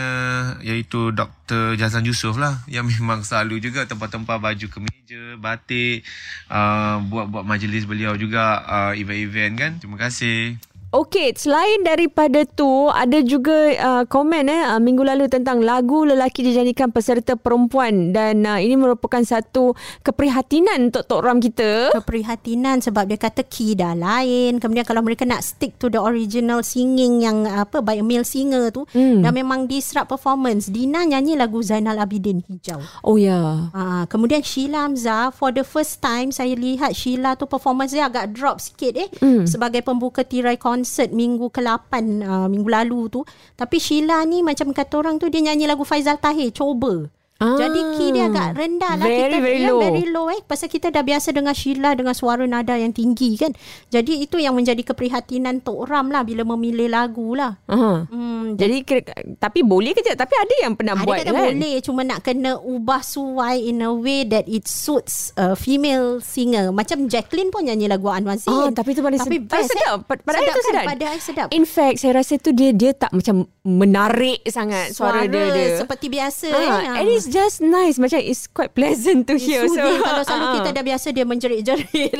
iaitu 0.65 1.13
Dr. 1.13 1.77
Jazan 1.77 2.09
Yusof 2.09 2.41
lah 2.41 2.65
yang 2.65 2.89
memang 2.93 3.21
selalu 3.21 3.61
juga 3.61 3.85
tempat-tempat 3.85 4.41
baju 4.41 4.67
kemeja, 4.73 5.37
batik, 5.37 6.07
uh, 6.49 6.97
buat-buat 7.05 7.45
majlis 7.45 7.85
beliau 7.85 8.17
juga 8.17 8.65
uh, 8.65 8.93
event-event 8.97 9.55
kan. 9.61 9.73
Terima 9.77 10.01
kasih. 10.01 10.57
Okey, 10.93 11.33
selain 11.41 11.81
daripada 11.89 12.45
tu 12.45 12.69
ada 12.93 13.17
juga 13.25 13.73
uh, 13.81 14.05
komen 14.05 14.45
eh 14.45 14.77
uh, 14.77 14.77
minggu 14.77 15.01
lalu 15.01 15.25
tentang 15.25 15.65
lagu 15.65 16.05
lelaki 16.05 16.45
dijadikan 16.45 16.93
peserta 16.93 17.33
perempuan 17.33 18.13
dan 18.13 18.45
uh, 18.45 18.61
ini 18.61 18.77
merupakan 18.77 19.25
satu 19.25 19.73
keprihatinan 20.05 20.93
untuk 20.93 21.09
Tok 21.09 21.25
Ram 21.25 21.41
kita. 21.41 21.97
Keprihatinan 21.97 22.85
sebab 22.85 23.09
dia 23.09 23.17
kata 23.17 23.41
key 23.41 23.73
dah 23.73 23.97
lain. 23.97 24.61
Kemudian 24.61 24.85
kalau 24.85 25.01
mereka 25.01 25.25
nak 25.25 25.41
stick 25.41 25.81
to 25.81 25.89
the 25.89 25.97
original 25.97 26.61
singing 26.61 27.25
yang 27.25 27.49
apa 27.49 27.81
by 27.81 27.97
a 27.97 28.05
male 28.05 28.29
singer 28.29 28.69
tu 28.69 28.85
hmm. 28.93 29.25
dan 29.25 29.33
memang 29.33 29.65
disrupt 29.65 30.13
performance. 30.13 30.69
Dina 30.69 31.09
nyanyi 31.09 31.41
lagu 31.41 31.65
Zainal 31.65 32.05
Abidin 32.05 32.45
Hijau. 32.45 32.85
Oh 33.01 33.17
ya. 33.17 33.33
Yeah. 33.33 33.53
Uh, 33.73 34.05
kemudian 34.13 34.45
Sheila 34.45 34.85
Hamzah 34.85 35.33
for 35.33 35.57
the 35.57 35.65
first 35.65 36.05
time 36.05 36.29
saya 36.29 36.53
lihat 36.53 36.93
Sheila 36.93 37.33
tu 37.41 37.49
performance 37.49 37.97
dia 37.97 38.13
agak 38.13 38.37
drop 38.37 38.61
sikit 38.61 38.93
eh 38.93 39.09
hmm. 39.09 39.49
sebagai 39.49 39.81
pembuka 39.81 40.21
tirai 40.21 40.61
kon 40.61 40.82
konsert 40.83 41.15
minggu 41.15 41.47
ke-8 41.55 41.95
uh, 42.27 42.51
minggu 42.51 42.67
lalu 42.67 43.07
tu. 43.07 43.23
Tapi 43.55 43.79
Sheila 43.79 44.27
ni 44.27 44.43
macam 44.43 44.75
kata 44.75 44.99
orang 44.99 45.23
tu 45.23 45.31
dia 45.31 45.39
nyanyi 45.39 45.71
lagu 45.71 45.87
Faizal 45.87 46.19
Tahir, 46.19 46.51
Cuba. 46.51 47.07
Ah, 47.43 47.59
Jadi 47.59 47.81
key 47.93 48.09
dia 48.11 48.31
agak 48.31 48.49
rendah 48.55 48.93
lah. 48.95 49.03
Very, 49.05 49.19
kita, 49.27 49.39
very 49.43 49.59
ya, 49.59 49.69
low. 49.69 49.81
Very 49.81 50.05
low 50.07 50.27
eh. 50.29 50.41
Pasal 50.41 50.67
kita 50.67 50.89
dah 50.89 51.03
biasa 51.03 51.29
dengan 51.31 51.51
Sheila 51.51 51.91
dengan 51.93 52.15
suara 52.15 52.47
nada 52.47 52.75
yang 52.75 52.91
tinggi 52.91 53.35
kan. 53.35 53.51
Jadi 53.89 54.23
itu 54.23 54.39
yang 54.39 54.55
menjadi 54.55 54.79
keprihatinan 54.81 55.59
Tok 55.61 55.85
Ram 55.85 56.09
lah 56.09 56.23
bila 56.23 56.47
memilih 56.47 56.87
lagu 56.87 57.35
lah. 57.35 57.59
Uh-huh. 57.67 58.07
Hmm, 58.07 58.55
Jadi 58.55 58.77
kira- 58.83 59.11
tapi 59.37 59.61
boleh 59.61 59.91
ke 59.91 60.01
je? 60.01 60.15
Tapi 60.15 60.35
ada 60.35 60.55
yang 60.61 60.73
pernah 60.73 60.95
Ada 60.95 61.03
buat 61.03 61.19
kan? 61.21 61.35
boleh 61.35 61.75
cuma 61.83 62.01
nak 62.03 62.23
kena 62.23 62.55
ubah 62.57 63.03
suai 63.03 63.65
in 63.65 63.81
a 63.81 63.91
way 63.91 64.23
that 64.23 64.47
it 64.47 64.65
suits 64.65 65.35
a 65.35 65.53
female 65.53 66.23
singer. 66.23 66.71
Macam 66.71 67.11
Jacqueline 67.11 67.51
pun 67.51 67.67
nyanyi 67.67 67.91
lagu 67.91 68.07
Anwar 68.07 68.39
Zain. 68.39 68.55
Ah, 68.55 68.71
tapi 68.71 68.93
tu 68.93 69.03
pada 69.03 69.19
tapi 69.19 69.41
sedap. 69.41 69.51
best, 69.51 69.69
sedap. 69.69 69.99
Eh? 69.99 70.17
Pada 70.23 70.39
sedap 70.39 70.47
tu 70.47 70.61
kan? 70.61 70.67
sedap. 70.69 70.85
Pada 70.87 71.05
I 71.05 71.19
sedap. 71.19 71.49
In 71.51 71.65
fact, 71.65 71.97
saya 71.99 72.13
rasa 72.15 72.39
tu 72.39 72.51
dia 72.53 72.71
dia 72.71 72.93
tak 72.93 73.11
macam 73.11 73.49
menarik 73.63 74.45
sangat 74.47 74.93
suara, 74.93 75.25
dia 75.25 75.49
dia. 75.49 75.81
seperti 75.81 76.07
biasa 76.07 76.47
Ah, 76.49 76.61
eh. 76.93 76.99
and 77.01 77.09
it's 77.09 77.27
just 77.33 77.65
nice 77.65 77.97
macam 77.97 78.21
it's 78.21 78.45
quite 78.47 78.77
pleasant 78.77 79.25
to 79.25 79.41
hear. 79.41 79.65
Soothing. 79.65 80.05
Kalau 80.05 80.23
selalu 80.23 80.47
ah. 80.47 80.55
kita 80.61 80.69
dah 80.77 80.85
biasa 80.85 81.07
dia 81.17 81.25
menjerit-jerit. 81.25 82.13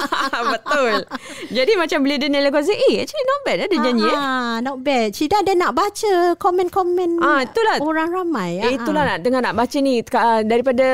Betul. 0.56 1.04
Jadi 1.52 1.72
macam 1.76 1.98
bila 2.00 2.14
dia 2.16 2.28
lagu 2.32 2.56
Azir, 2.56 2.74
eh 2.74 3.04
actually 3.04 3.26
not 3.28 3.40
bad 3.44 3.58
eh, 3.60 3.68
dia 3.68 3.78
nyanyi 3.78 4.04
eh. 4.08 4.16
Ah, 4.16 4.56
not 4.64 4.80
bad. 4.80 5.12
Cida 5.12 5.44
ada 5.44 5.52
nak 5.52 5.76
baca 5.76 6.32
komen-komen 6.40 7.20
Ah, 7.20 7.44
itulah. 7.44 7.76
orang 7.84 8.08
ramai. 8.08 8.64
Eh, 8.64 8.80
itulah 8.80 9.04
nak 9.04 9.18
dengar 9.20 9.44
nak 9.44 9.54
baca 9.54 9.76
ni 9.84 10.00
uh, 10.00 10.40
daripada 10.40 10.86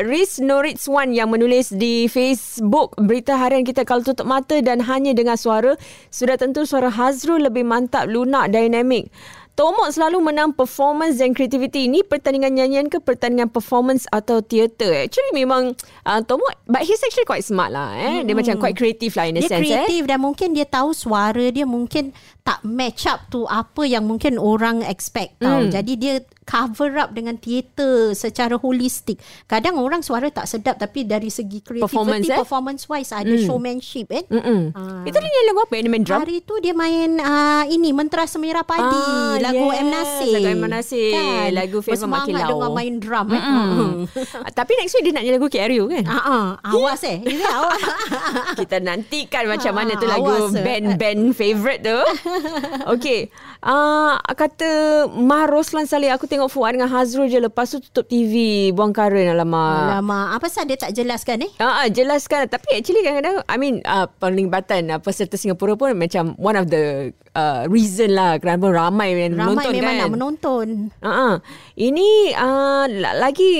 Riz 0.00 0.40
Noritz 0.40 0.88
Wan 0.88 1.12
yang 1.12 1.28
menulis 1.28 1.74
di 1.74 2.08
Facebook 2.08 2.96
berita 2.96 3.36
harian 3.36 3.66
kita 3.66 3.84
kalau 3.84 4.00
tutup 4.00 4.24
mata 4.24 4.56
dan 4.64 4.80
hanya 4.88 5.12
dengar 5.12 5.36
suara 5.36 5.76
sudah 6.08 6.40
tentu 6.40 6.64
suara 6.64 6.88
Hazrul 6.88 7.44
lebih 7.44 7.66
mantap 7.66 8.08
lunak 8.08 8.48
dynamic 8.48 9.10
Tomok 9.54 9.86
selalu 9.94 10.18
menang 10.18 10.50
performance 10.50 11.22
dan 11.22 11.30
kreativiti. 11.30 11.86
Ini 11.86 12.02
pertandingan 12.02 12.58
nyanyian 12.58 12.86
ke 12.90 12.98
pertandingan 12.98 13.46
performance 13.46 14.02
atau 14.10 14.42
teater? 14.42 15.06
Actually 15.06 15.30
memang 15.30 15.78
uh, 16.02 16.20
Tomok, 16.26 16.58
but 16.66 16.82
he's 16.82 16.98
actually 17.06 17.22
quite 17.22 17.46
smart 17.46 17.70
lah. 17.70 17.94
Eh? 17.94 18.26
Dia 18.26 18.34
macam 18.34 18.58
quite 18.58 18.74
creative 18.74 19.14
lah 19.14 19.30
in 19.30 19.38
a 19.38 19.46
Dia 19.46 19.54
sense. 19.54 19.62
Eh? 19.62 19.86
kreatif 19.86 20.10
dan 20.10 20.18
mungkin 20.26 20.58
dia 20.58 20.66
tahu 20.66 20.90
suara 20.90 21.54
dia 21.54 21.62
mungkin 21.62 22.10
tak 22.42 22.66
match 22.66 23.06
up 23.06 23.30
to 23.30 23.46
apa 23.46 23.86
yang 23.86 24.02
mungkin 24.10 24.42
orang 24.42 24.82
expect 24.82 25.38
tau. 25.38 25.62
Hmm. 25.62 25.70
Jadi 25.70 25.92
dia 26.02 26.14
cover 26.44 26.96
up 26.96 27.10
dengan 27.10 27.34
teater 27.34 28.12
secara 28.12 28.54
holistik. 28.54 29.16
Kadang 29.44 29.76
orang 29.76 30.00
suara 30.00 30.28
tak 30.28 30.44
sedap 30.44 30.76
tapi 30.76 31.02
dari 31.02 31.28
segi 31.28 31.58
creativity 31.58 31.82
Performance, 31.84 32.26
eh? 32.26 32.36
performance 32.36 32.82
wise 32.86 33.10
ada 33.10 33.34
showmanship 33.34 34.08
eh. 34.10 34.24
Mm-mm. 34.26 34.70
Ah. 34.70 35.02
Itu 35.02 35.16
dia 35.16 35.42
lagu 35.44 35.60
apa? 35.60 35.74
Dia 35.74 35.88
main 35.88 36.02
drum? 36.02 36.20
Hari 36.20 36.38
tu 36.40 36.54
dia 36.58 36.72
main 36.72 37.10
uh, 37.16 37.64
ini 37.66 37.90
Mentera 37.90 38.24
Semerah 38.24 38.62
Padi 38.62 38.82
Ah, 38.84 39.40
lagu 39.40 39.64
yes, 39.66 39.80
M 39.80 39.88
Nasir. 39.88 40.32
lagu 40.34 40.48
M. 40.54 40.64
Nasir, 40.66 41.12
lagu 41.50 41.78
Favour 41.80 41.92
Bersemangat 41.94 42.28
Makilau. 42.30 42.50
dengan 42.50 42.70
main 42.72 42.94
drum 42.96 43.26
eh. 43.28 43.40
Mm-mm. 43.40 43.90
Ah, 44.36 44.52
Tapi 44.58 44.72
next 44.76 44.92
week 44.94 45.04
dia 45.04 45.12
nak 45.12 45.22
nyanyi 45.22 45.34
lagu 45.34 45.48
KRU 45.48 45.84
kan? 45.88 46.04
Ah, 46.04 46.20
ah, 46.20 46.46
awas 46.70 47.02
eh. 47.02 47.18
Ini 47.18 47.42
awas. 47.42 47.80
Kita 48.60 48.78
nantikan 48.78 49.44
macam 49.46 49.66
Ha, 49.66 49.76
mana 49.76 49.92
tu 49.94 50.04
lagu 50.04 50.28
eh. 50.50 50.60
band-band 50.60 51.20
favourite 51.32 51.82
tu. 51.82 51.98
Okay. 52.94 53.32
Uh, 53.64 54.20
kata 54.36 54.68
Mah 55.08 55.48
Roslan 55.48 55.88
Saleh, 55.88 56.12
aku 56.12 56.28
tengok 56.28 56.52
Fuad 56.52 56.76
dengan 56.76 56.92
Hazrul 56.92 57.32
je. 57.32 57.40
Lepas 57.40 57.72
tu 57.72 57.80
tutup 57.80 58.04
TV. 58.04 58.68
Buang 58.76 58.92
karen 58.92 59.32
alamak. 59.32 60.04
Alamak, 60.04 60.36
apa 60.36 60.46
sah 60.52 60.68
dia 60.68 60.76
tak 60.76 60.92
jelaskan 60.92 61.48
eh? 61.48 61.50
Ah, 61.56 61.80
uh, 61.80 61.86
jelaskan. 61.88 62.44
Tapi 62.44 62.76
actually 62.76 63.00
kadang-kadang, 63.00 63.40
I 63.48 63.56
mean, 63.56 63.80
uh, 63.88 64.04
penglibatan 64.20 64.92
uh, 64.92 65.00
peserta 65.00 65.40
Singapura 65.40 65.80
pun 65.80 65.96
macam 65.96 66.36
one 66.36 66.60
of 66.60 66.68
the 66.68 67.16
uh, 67.32 67.64
reason 67.72 68.12
lah 68.12 68.36
kenapa 68.36 68.68
ramai 68.68 69.16
yang 69.16 69.32
Ramai 69.32 69.56
menonton 69.56 69.72
memang 69.72 69.94
kan. 69.96 70.00
nak 70.04 70.12
menonton. 70.12 70.66
Uh-huh. 71.00 71.34
Ini 71.80 72.08
uh, 72.36 72.84
la- 73.00 73.16
lagi 73.16 73.52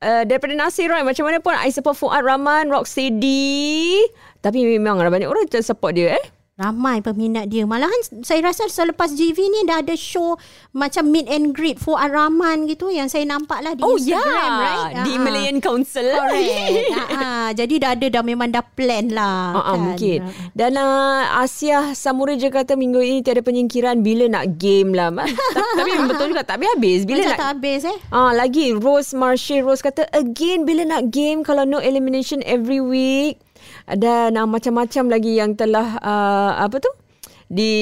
uh, 0.00 0.24
daripada 0.24 0.56
Nasir 0.56 0.88
Roy 0.88 1.04
macam 1.04 1.28
mana 1.28 1.44
pun 1.44 1.52
I 1.60 1.68
support 1.68 2.00
Fuad 2.00 2.24
Rahman, 2.24 2.72
Rocksteady. 2.72 4.00
Tapi 4.40 4.64
memang 4.64 4.96
ada 4.96 5.12
banyak 5.12 5.28
orang 5.28 5.44
support 5.60 5.92
dia 5.92 6.16
eh. 6.16 6.24
Ramai 6.56 7.04
peminat 7.04 7.52
dia. 7.52 7.68
Malahan 7.68 8.24
saya 8.24 8.40
rasa 8.48 8.64
selepas 8.72 9.12
GV 9.12 9.36
ni 9.36 9.68
dah 9.68 9.84
ada 9.84 9.92
show 9.92 10.40
macam 10.72 11.12
meet 11.12 11.28
and 11.28 11.52
greet 11.52 11.76
Fuad 11.76 12.08
Rahman 12.08 12.64
gitu 12.64 12.88
yang 12.88 13.12
saya 13.12 13.28
nampak 13.28 13.60
lah 13.60 13.76
di 13.76 13.84
Oh 13.84 14.00
Instagram, 14.00 14.24
yeah. 14.24 14.64
right? 14.64 15.04
Di 15.04 15.12
Ah, 15.12 15.20
Malayan 15.20 15.60
Council. 15.60 16.08
Correct. 16.16 16.96
Ah, 17.12 17.52
jadi 17.52 17.74
dah 17.76 17.90
ada 17.92 18.06
dah 18.08 18.24
memang 18.24 18.48
dah 18.48 18.64
plan 18.64 19.04
lah. 19.12 19.52
Uh, 19.52 19.58
uh, 19.60 19.64
kan? 19.68 19.78
mungkin. 19.84 20.18
Dan 20.56 20.80
uh, 20.80 21.44
Asia 21.44 21.92
Samura 21.92 22.32
je 22.40 22.48
kata 22.48 22.72
minggu 22.72 23.04
ini 23.04 23.20
tiada 23.20 23.44
penyingkiran 23.44 24.00
bila 24.00 24.24
nak 24.24 24.56
game 24.56 24.96
lah. 24.96 25.12
Tapi 25.76 25.90
betul 26.08 26.32
juga 26.32 26.40
tak 26.40 26.56
habis-habis. 26.56 27.04
Bila 27.04 27.20
Macam 27.20 27.32
nak 27.36 27.40
tak 27.44 27.50
habis 27.52 27.80
eh. 27.84 27.98
Ah 28.08 28.32
lagi 28.32 28.72
Rose 28.72 29.12
Marshall 29.12 29.60
Rose 29.60 29.84
kata 29.84 30.08
again 30.16 30.64
bila 30.64 30.88
nak 30.88 31.12
game 31.12 31.44
kalau 31.44 31.68
no 31.68 31.84
elimination 31.84 32.40
every 32.48 32.80
week 32.80 33.44
dan 33.94 34.34
uh, 34.34 34.48
macam-macam 34.50 35.04
lagi 35.06 35.38
yang 35.38 35.54
telah 35.54 36.02
uh, 36.02 36.52
apa 36.58 36.82
tu 36.82 36.90
di 37.46 37.72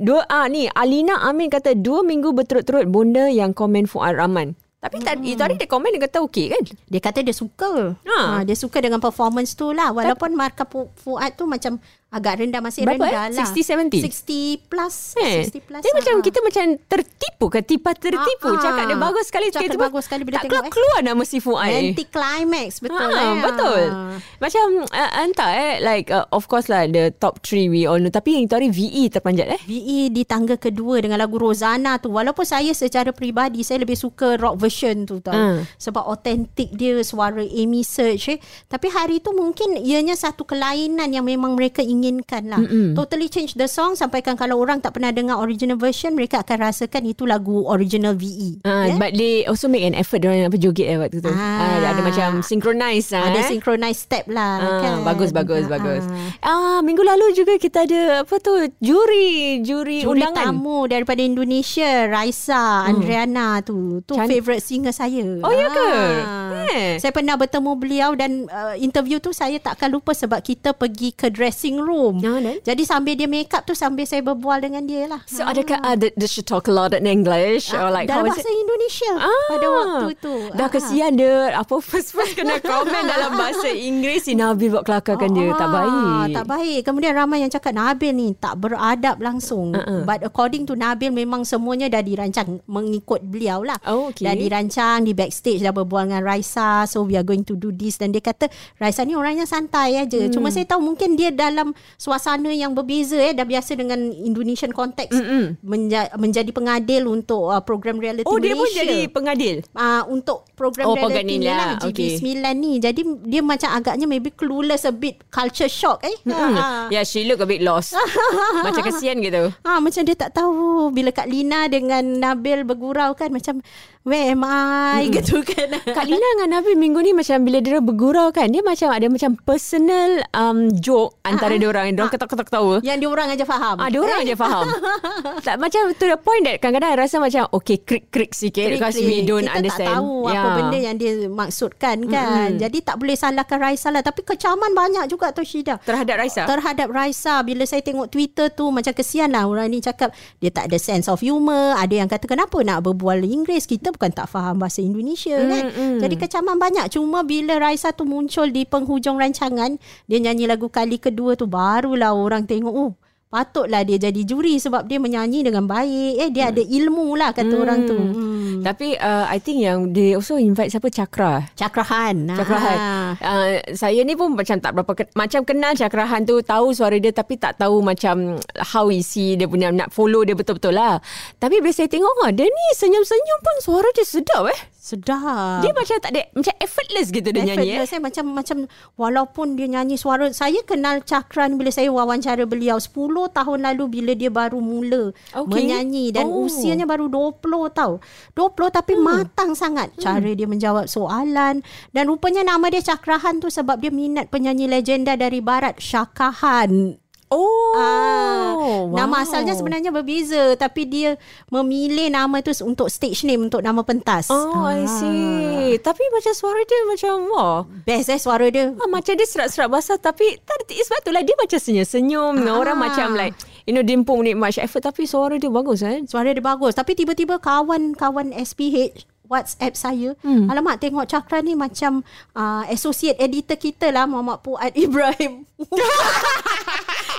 dua 0.00 0.24
ah 0.24 0.48
ni 0.48 0.64
Alina 0.72 1.20
Amin 1.28 1.52
kata 1.52 1.76
dua 1.76 2.00
minggu 2.00 2.32
berturut-turut 2.32 2.88
bunda 2.88 3.28
yang 3.28 3.52
komen 3.52 3.84
Fuad 3.84 4.16
Rahman. 4.16 4.56
Tapi 4.80 5.02
hmm. 5.02 5.24
itu 5.24 5.40
hari 5.42 5.56
dia 5.58 5.68
komen 5.68 5.92
dia 5.92 6.02
kata 6.08 6.22
okey 6.24 6.46
kan? 6.52 6.62
Dia 6.88 7.00
kata 7.02 7.18
dia 7.20 7.34
suka. 7.36 7.96
Ha. 8.06 8.16
Ha. 8.16 8.40
dia 8.46 8.56
suka 8.56 8.80
dengan 8.80 9.02
performance 9.02 9.52
tu 9.52 9.72
lah. 9.72 9.92
Walaupun 9.92 10.32
markah 10.32 10.68
Fu- 10.68 10.92
Fuad 10.96 11.34
tu 11.36 11.44
macam 11.44 11.80
agak 12.08 12.38
rendah. 12.38 12.60
Masih 12.60 12.82
Berapa, 12.82 13.02
rendah 13.02 13.24
eh? 13.28 13.36
lah. 13.36 13.48
60, 13.50 13.92
70? 13.92 14.02
60 14.02 14.70
plus. 14.70 14.96
Eh, 15.16 15.44
60 15.48 15.60
plus. 15.62 15.82
dia 15.82 15.92
macam 15.92 16.14
ha. 16.14 16.22
kita 16.22 16.38
macam 16.40 16.64
tertipu 16.82 17.46
ke 17.46 17.60
tipa 17.60 17.90
tertipu. 17.92 18.48
Ah, 18.48 18.56
ah. 18.56 18.62
Cakap 18.62 18.84
dia 18.84 18.96
bagus 18.96 19.24
sekali 19.26 19.46
Cakap 19.48 19.60
tiba-tiba 19.66 19.84
bagus 19.86 20.02
sekali 20.04 20.22
bila 20.22 20.36
tak 20.36 20.42
tengok, 20.44 20.54
keluar, 20.56 20.64
eh. 20.64 20.72
keluar 20.72 21.00
nama 21.02 21.22
si 21.22 21.38
Fuad. 21.38 21.68
eh. 21.68 21.80
Anti 21.84 22.04
climax 22.06 22.70
betul 22.80 23.10
ha, 23.12 23.20
eh. 23.20 23.34
Betul 23.42 23.82
Ha. 23.86 24.00
Macam 24.38 24.66
uh, 24.82 25.10
Entah 25.18 25.50
eh 25.52 25.74
Like 25.78 26.08
uh, 26.08 26.24
Of 26.30 26.46
course 26.46 26.66
lah 26.66 26.86
The 26.86 27.12
top 27.12 27.44
3 27.44 27.68
we 27.68 27.84
all 27.84 27.98
know 27.98 28.08
Tapi 28.08 28.34
yang 28.34 28.48
itu 28.48 28.54
hari 28.54 28.68
VE 28.68 29.10
terpanjat 29.10 29.46
eh 29.48 29.60
VE 29.62 30.08
di 30.08 30.22
tangga 30.22 30.56
kedua 30.56 30.98
dengan 30.98 31.18
lagu 31.18 31.36
Rosanna 31.36 31.98
tu 31.98 32.08
walaupun 32.08 32.42
saya 32.42 32.72
secara 32.72 33.10
peribadi 33.10 33.60
saya 33.60 33.82
lebih 33.82 33.94
suka 33.94 34.36
rock 34.36 34.56
version 34.56 35.04
tu 35.04 35.18
tau 35.18 35.34
Hmm. 35.36 35.68
sebab 35.76 36.00
autentik 36.02 36.72
dia 36.72 36.96
suara 37.02 37.38
Amy 37.38 37.84
Search 37.84 38.24
eh 38.28 38.38
tapi 38.66 38.88
hari 38.88 39.20
tu 39.20 39.30
mungkin 39.30 39.76
ianya 39.76 40.14
satu 40.14 40.42
kelainan 40.42 41.10
yang 41.10 41.22
memang 41.22 41.52
mereka 41.52 41.84
inginkan 41.96 42.42
lah 42.46 42.58
Mm-mm. 42.58 42.92
totally 42.92 43.26
change 43.26 43.54
the 43.54 43.64
song 43.66 43.94
sampaikan 43.94 44.34
kalau 44.34 44.56
orang 44.56 44.78
tak 44.78 44.92
pernah 44.92 45.08
dengar 45.08 45.38
original 45.38 45.76
version 45.76 46.12
mereka 46.12 46.40
akan 46.40 46.62
rasakan 46.62 47.02
itu 47.04 47.24
lagu 47.24 47.64
original 47.64 48.12
VE 48.12 48.60
Uh, 48.60 48.84
yeah? 48.84 48.96
But 48.96 49.14
they 49.14 49.44
also 49.44 49.66
make 49.66 49.82
an 49.82 49.94
effort 49.94 50.18
Diorang 50.18 50.44
apa 50.44 50.56
joget 50.56 50.86
eh 50.86 50.98
waktu 50.98 51.18
tu 51.18 51.28
Ah. 51.28 51.80
ah. 51.80 51.88
Ada 51.88 52.00
macam 52.00 52.28
synchronize 52.42 53.08
lah 53.08 53.22
ada 53.26 53.38
eh. 53.38 53.46
synchronized 53.46 54.02
step 54.02 54.24
lah 54.26 54.52
Ah, 54.58 54.78
kan 54.78 54.92
bagus 55.02 55.30
bagus 55.30 55.64
Ah, 55.64 55.70
bagus. 55.72 56.04
ah. 56.42 56.42
Ah 56.42 56.78
minggu 56.80 57.00
lalu 57.00 57.32
juga 57.32 57.56
kita 57.56 57.82
ada 57.82 58.00
apa 58.20 58.34
tu 58.36 58.52
juri 58.80 59.60
juri, 59.60 60.02
Juri 60.02 60.20
undangan. 60.20 60.50
tamu 60.50 60.84
daripada 60.84 61.20
Indonesia 61.20 62.04
Raisa 62.06 62.58
hmm. 62.82 62.88
Andriana 62.88 63.46
tu 63.60 63.76
tu 64.02 64.12
Can- 64.12 64.26
favourite 64.26 64.60
singer 64.60 64.90
saya 64.90 65.22
Oh 65.40 65.50
ya 65.50 65.66
ke? 65.66 65.88
Ah. 66.20 66.66
Eh. 66.66 66.90
Saya 66.98 67.10
pernah 67.10 67.34
bertemu 67.34 67.72
beliau 67.74 68.10
dan 68.12 68.44
uh, 68.46 68.74
interview 68.76 69.16
tu 69.16 69.30
saya 69.30 69.56
takkan 69.56 69.88
lupa 69.88 70.12
sebab 70.12 70.40
kita 70.40 70.72
pergi 70.72 71.10
ke 71.10 71.28
dressing 71.28 71.78
room. 71.78 71.85
Ah, 71.86 72.40
dan? 72.40 72.58
Jadi 72.60 72.82
sambil 72.82 73.14
dia 73.14 73.26
make 73.26 73.50
up 73.50 73.62
tu 73.62 73.72
sambil 73.72 74.02
saya 74.02 74.20
berbual 74.20 74.58
dengan 74.58 74.82
dia 74.82 75.06
lah. 75.06 75.22
So 75.24 75.42
adakah 75.42 75.78
uh, 75.78 75.94
does 75.94 76.28
she 76.28 76.40
talk 76.40 76.66
a 76.66 76.72
lot 76.72 76.90
in 76.90 77.04
English 77.04 77.70
or 77.70 77.88
like 77.88 78.06
dalam 78.06 78.26
bahasa 78.26 78.42
it? 78.44 78.58
Indonesia 78.58 79.12
Ah, 79.14 79.44
pada 79.48 79.66
waktu 79.68 80.06
tu. 80.16 80.34
Dah 80.50 80.66
Ah. 80.66 80.68
kesian 80.68 81.12
dia 81.14 81.34
Apa 81.52 81.78
first-first 81.78 82.34
kena 82.34 82.58
komen 82.64 83.02
Dalam 83.04 83.32
bahasa 83.32 83.68
Inggeris 83.68 84.24
Si 84.24 84.34
Nabil 84.34 84.68
buat 84.68 84.82
kelakarkan 84.82 85.30
dia 85.30 85.52
Tak 85.52 85.62
Ah, 85.62 85.72
baik 85.72 86.26
Tak 86.32 86.46
baik. 86.48 86.80
Kemudian 86.82 87.12
ramai 87.12 87.38
yang 87.38 87.52
cakap 87.52 87.70
Nabil 87.70 88.10
ni 88.10 88.28
tak 88.32 88.56
beradab 88.56 89.20
langsung. 89.20 89.70
Uh-uh. 89.70 90.02
But 90.02 90.22
according 90.22 90.64
to 90.64 90.74
Nabil 90.74 91.12
memang 91.12 91.44
semuanya 91.44 91.86
dah 91.86 92.00
dirancang 92.00 92.58
mengikut 92.66 93.20
beliau 93.22 93.60
lah. 93.60 93.76
Oh, 93.84 94.08
okay. 94.08 94.24
Dah 94.24 94.34
dirancang 94.34 95.04
di 95.04 95.12
backstage 95.12 95.60
dah 95.60 95.70
berbual 95.70 96.08
dengan 96.08 96.24
Raisa. 96.24 96.82
So 96.84 97.04
we 97.04 97.14
are 97.14 97.22
going 97.22 97.44
to 97.44 97.54
do 97.54 97.68
this. 97.68 97.96
Dan 97.96 98.10
dia 98.10 98.18
kata 98.18 98.48
Raisa 98.76 99.04
ni 99.04 99.12
orangnya 99.12 99.44
santai 99.44 99.98
aja. 99.98 100.16
Hmm. 100.18 100.32
Cuma 100.32 100.48
saya 100.48 100.64
tahu 100.64 100.80
mungkin 100.82 101.14
dia 101.14 101.28
dalam 101.28 101.75
suasana 101.94 102.50
yang 102.50 102.72
berbeza 102.72 103.16
eh. 103.16 103.32
Dah 103.32 103.42
biasa 103.42 103.74
dengan 103.74 103.98
Indonesian 104.02 104.70
context. 104.70 105.16
Menja- 105.60 106.12
menjadi 106.14 106.48
pengadil 106.48 107.04
untuk 107.04 107.48
uh, 107.48 107.60
program 107.60 107.96
reality 107.96 108.24
Oh 108.24 108.36
dia 108.36 108.52
pun 108.52 108.62
Malaysia 108.62 108.82
jadi 108.82 108.98
pengadil 109.06 109.56
uh, 109.72 110.02
untuk 110.06 110.46
program 110.52 110.86
Oh, 110.86 110.94
reality 110.94 111.36
ni 111.36 111.46
lah. 111.46 111.76
lah 111.78 111.88
GB9 111.88 112.26
ni. 112.54 112.72
Jadi 112.76 113.00
dia 113.24 113.40
macam 113.40 113.70
agaknya 113.70 114.04
maybe 114.04 114.30
clueless 114.30 114.82
a 114.82 114.90
bit 114.90 115.22
culture 115.28 115.68
shock 115.68 116.00
eh. 116.02 116.16
Hmm. 116.22 116.54
Ha. 116.54 116.88
Yeah 116.88 117.02
she 117.02 117.24
look 117.24 117.38
a 117.38 117.46
bit 117.46 117.60
lost 117.60 117.92
Macam 118.66 118.82
kesian 118.82 119.18
gitu 119.18 119.50
Ha, 119.62 119.78
macam 119.78 120.02
dia 120.02 120.14
tak 120.14 120.32
tahu 120.32 120.88
bila 120.90 121.10
Kak 121.10 121.26
Lina 121.26 121.66
dengan 121.66 122.02
Nabil 122.02 122.62
bergurau 122.62 123.12
kan 123.12 123.28
macam 123.28 123.60
where 124.06 124.30
am 124.30 124.40
I 124.40 125.10
gitu 125.10 125.42
kan. 125.42 125.74
Kak 125.96 126.06
Lina 126.06 126.22
dengan 126.38 126.48
Nabil 126.54 126.78
minggu 126.78 127.02
ni 127.02 127.10
macam 127.10 127.42
bila 127.42 127.58
dia 127.58 127.82
bergurau 127.82 128.30
kan 128.30 128.46
dia 128.46 128.62
macam 128.62 128.88
ada 128.88 129.06
macam 129.06 129.34
personal 129.36 130.22
um, 130.30 130.70
joke 130.72 131.18
antara 131.20 131.58
dia 131.58 131.66
orang. 131.66 131.90
Dia 131.90 132.00
orang 132.00 132.14
ketawa-ketawa. 132.14 132.74
Yang 132.80 132.96
dia 132.96 133.08
orang 133.10 133.28
aja 133.28 133.44
faham. 133.44 133.76
Ah, 133.76 133.88
dia 133.90 133.98
orang 133.98 134.18
aja 134.22 134.34
faham. 134.34 134.64
tak 135.46 135.56
macam 135.58 135.82
to 135.92 136.06
the 136.06 136.16
point 136.16 136.42
that 136.42 136.56
kadang-kadang 136.56 136.94
rasa 136.96 137.18
macam 137.18 137.50
okay 137.50 137.76
krik-krik 137.76 138.30
sikit 138.30 138.62
Krik-krik. 138.62 138.78
because 138.78 138.96
we 138.96 139.20
don't 139.22 139.42
kita 139.42 139.58
understand. 139.58 139.90
tak 139.90 139.98
tahu 139.98 140.12
apa 140.22 140.34
Yeah. 140.36 140.52
benda 140.54 140.78
yang 140.78 140.96
dia 140.96 141.12
maksudkan 141.26 141.96
kan. 142.06 142.28
Mm-mm. 142.52 142.60
Jadi 142.60 142.78
tak 142.80 142.96
boleh 142.96 143.16
salahkan 143.16 143.58
Raisa 143.58 143.88
lah. 143.88 144.00
Tapi 144.00 144.22
kecaman 144.22 144.70
banyak 144.70 145.08
juga 145.08 145.32
tu 145.32 145.42
Syida. 145.42 145.80
terhadap 145.80 146.14
Raisa. 146.16 146.44
Terhadap 146.46 146.88
Raisa 146.88 147.40
Bila 147.40 147.64
saya 147.64 147.80
tengok 147.80 148.06
Twitter 148.06 148.46
tu 148.48 148.68
Macam 148.68 148.92
kesian 148.92 149.32
lah 149.32 149.44
Orang 149.44 149.66
ni 149.66 149.80
cakap 149.80 150.12
Dia 150.38 150.52
tak 150.52 150.68
ada 150.68 150.76
sense 150.76 151.06
of 151.06 151.18
humour 151.18 151.72
Ada 151.74 151.94
yang 151.96 152.06
kata 152.06 152.22
Kenapa 152.24 152.60
nak 152.60 152.84
berbual 152.84 153.18
Inggeris 153.18 153.64
Kita 153.64 153.95
bukan 153.96 154.12
tak 154.12 154.28
faham 154.28 154.60
Bahasa 154.60 154.78
Indonesia 154.78 155.34
Mm, 155.34 155.48
kan 155.48 155.64
mm. 155.66 155.98
Jadi 156.04 156.14
kecaman 156.14 156.56
banyak 156.56 156.86
Cuma 156.92 157.24
bila 157.24 157.56
Raisa 157.56 157.90
tu 157.90 158.04
muncul 158.04 158.48
Di 158.48 158.62
penghujung 158.62 159.16
rancangan 159.16 159.80
Dia 160.04 160.18
nyanyi 160.20 160.44
lagu 160.44 160.68
kali 160.68 161.00
kedua 161.00 161.34
tu 161.34 161.48
Barulah 161.48 162.12
orang 162.12 162.44
tengok 162.44 162.70
Oh 162.70 162.92
Patutlah 163.26 163.82
dia 163.82 163.98
jadi 163.98 164.22
juri 164.22 164.56
Sebab 164.56 164.84
dia 164.84 165.00
menyanyi 165.00 165.42
dengan 165.42 165.64
baik 165.64 166.14
Eh 166.20 166.30
dia 166.30 166.52
ada 166.52 166.60
ilmu 166.60 167.16
lah 167.16 167.32
Kata 167.32 167.50
Mm. 167.50 167.62
orang 167.64 167.80
tu 167.82 167.96
hmm. 167.96 168.35
Tapi 168.66 168.98
uh, 168.98 169.30
I 169.30 169.38
think 169.38 169.62
yang 169.62 169.94
they 169.94 170.18
also 170.18 170.34
invite 170.34 170.74
siapa 170.74 170.90
Cakra. 170.90 171.46
Cakrahan 171.54 172.26
Cakrahan. 172.34 172.78
Ah. 172.78 173.10
Uh, 173.22 173.62
saya 173.78 174.02
ni 174.02 174.18
pun 174.18 174.34
macam 174.34 174.58
tak 174.58 174.74
berapa 174.74 174.92
ke- 174.98 175.14
macam 175.14 175.46
kenal 175.46 175.78
Cakrahan 175.78 176.26
tu 176.26 176.42
tahu 176.42 176.74
suara 176.74 176.98
dia 176.98 177.14
tapi 177.14 177.38
tak 177.38 177.62
tahu 177.62 177.78
macam 177.78 178.42
how 178.74 178.90
is 178.90 179.06
he 179.14 179.38
dia 179.38 179.46
punya 179.46 179.70
nak 179.70 179.94
follow 179.94 180.26
dia 180.26 180.34
betul-betul 180.34 180.74
lah. 180.74 180.98
Tapi 181.38 181.62
bila 181.62 181.70
saya 181.70 181.86
tengok 181.86 182.26
ah 182.26 182.34
dia 182.34 182.50
ni 182.50 182.66
senyum-senyum 182.74 183.38
pun 183.38 183.56
suara 183.62 183.86
dia 183.94 184.02
sedap 184.02 184.50
eh. 184.50 184.60
Sedap 184.86 185.66
Dia 185.66 185.74
macam 185.74 185.96
tak 185.98 186.14
ada 186.14 186.22
macam 186.30 186.54
effortless 186.62 187.10
gitu 187.10 187.28
dia 187.34 187.42
nyanyi 187.42 187.74
eh. 187.74 187.82
Effortless 187.82 187.90
eh. 187.90 188.00
Macam 188.06 188.24
macam 188.30 188.56
walaupun 188.94 189.58
dia 189.58 189.66
nyanyi 189.66 189.98
suara 189.98 190.30
saya 190.30 190.62
kenal 190.62 191.02
Cakran 191.02 191.58
bila 191.58 191.74
saya 191.74 191.90
wawancara 191.90 192.46
beliau 192.46 192.78
10 192.78 192.94
tahun 193.34 193.58
lalu 193.66 193.84
bila 193.90 194.12
dia 194.14 194.30
baru 194.30 194.62
mula 194.62 195.10
Okey. 195.34 195.50
menyanyi 195.50 196.14
dan 196.14 196.30
Oh. 196.30 196.46
usianya 196.46 196.86
baru 196.86 197.10
20 197.10 197.66
tau. 197.74 197.98
20 198.38 198.70
tapi 198.70 198.94
hmm. 198.94 199.02
matang 199.02 199.58
sangat 199.58 199.90
cara 199.98 200.22
dia 200.22 200.46
menjawab 200.46 200.86
soalan 200.86 201.66
dan 201.90 202.04
rupanya 202.06 202.46
nama 202.46 202.70
dia 202.70 202.86
Cakrahan 202.86 203.42
tu 203.42 203.50
sebab 203.50 203.82
dia 203.82 203.90
minat 203.90 204.30
penyanyi 204.30 204.70
legenda 204.70 205.18
dari 205.18 205.42
barat 205.42 205.82
Syakahan. 205.82 207.02
Oh. 207.26 207.74
Ah, 207.74 208.54
wow. 208.54 208.94
Nama 208.94 209.26
asalnya 209.26 209.58
sebenarnya 209.58 209.90
berbeza 209.90 210.54
tapi 210.54 210.86
dia 210.86 211.18
memilih 211.50 212.06
nama 212.06 212.38
tu 212.38 212.54
untuk 212.62 212.86
stage 212.86 213.26
name 213.26 213.50
untuk 213.50 213.66
nama 213.66 213.82
pentas. 213.82 214.30
Oh, 214.30 214.62
I 214.62 214.86
see. 214.86 215.74
Tapi 215.82 216.06
macam 216.14 216.32
suara 216.32 216.62
dia 216.62 216.80
macam 216.86 217.14
wah. 217.34 217.58
Best 217.82 218.14
eh 218.14 218.20
suara 218.22 218.46
dia. 218.46 218.70
Ah, 218.78 218.86
macam 218.86 219.18
dia 219.18 219.26
serak-serak 219.26 219.66
basah 219.66 219.98
tapi 219.98 220.38
tak 220.38 220.54
ada 220.54 220.74
sebab 220.78 220.98
tu 221.02 221.10
lah 221.10 221.22
dia 221.26 221.34
macam 221.34 221.58
senyum-senyum 221.58 222.34
Ah. 222.46 222.54
orang 222.54 222.78
macam 222.78 223.18
like 223.18 223.34
you 223.66 223.74
know 223.74 223.82
Dimpung 223.82 224.22
ni 224.22 224.30
much 224.32 224.62
effort 224.62 224.86
tapi 224.86 225.02
suara 225.04 225.34
dia 225.34 225.50
bagus 225.50 225.82
kan. 225.82 226.06
Suara 226.06 226.30
dia 226.30 226.38
bagus 226.38 226.78
Tapi 226.78 226.94
tiba-tiba 226.94 227.42
kawan-kawan 227.42 228.30
SPH 228.30 229.02
WhatsApp 229.26 229.74
saya 229.74 230.14
hmm. 230.22 230.46
Alamak 230.46 230.78
tengok 230.78 231.10
Cakra 231.10 231.42
ni 231.42 231.58
macam 231.58 232.06
uh, 232.32 232.62
Associate 232.70 233.18
editor 233.18 233.58
kita 233.58 233.90
lah 233.90 234.06
Muhammad 234.06 234.38
Puad 234.38 234.70
Ibrahim 234.78 235.42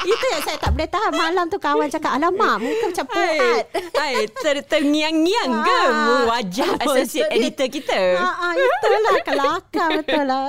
Itu 0.08 0.26
yang 0.26 0.42
saya 0.42 0.58
tak 0.58 0.72
boleh 0.72 0.88
tahan 0.88 1.12
Malam 1.12 1.46
tu 1.48 1.58
kawan 1.58 1.88
cakap 1.88 2.12
Alamak 2.12 2.58
muka 2.58 2.86
macam 2.88 3.06
Puad 3.06 3.64
Hai, 3.94 4.14
ter, 4.34 4.56
terngiang-ngiang 4.64 5.52
ke 5.60 5.76
Ah. 5.80 6.24
wajah 6.28 6.80
associate 6.80 7.28
editor 7.30 7.68
kita? 7.70 8.00
ah, 8.16 8.36
ah, 8.42 8.54
Itulah 8.54 9.16
kelakar 9.22 9.90
betul 9.98 10.24
lah 10.24 10.48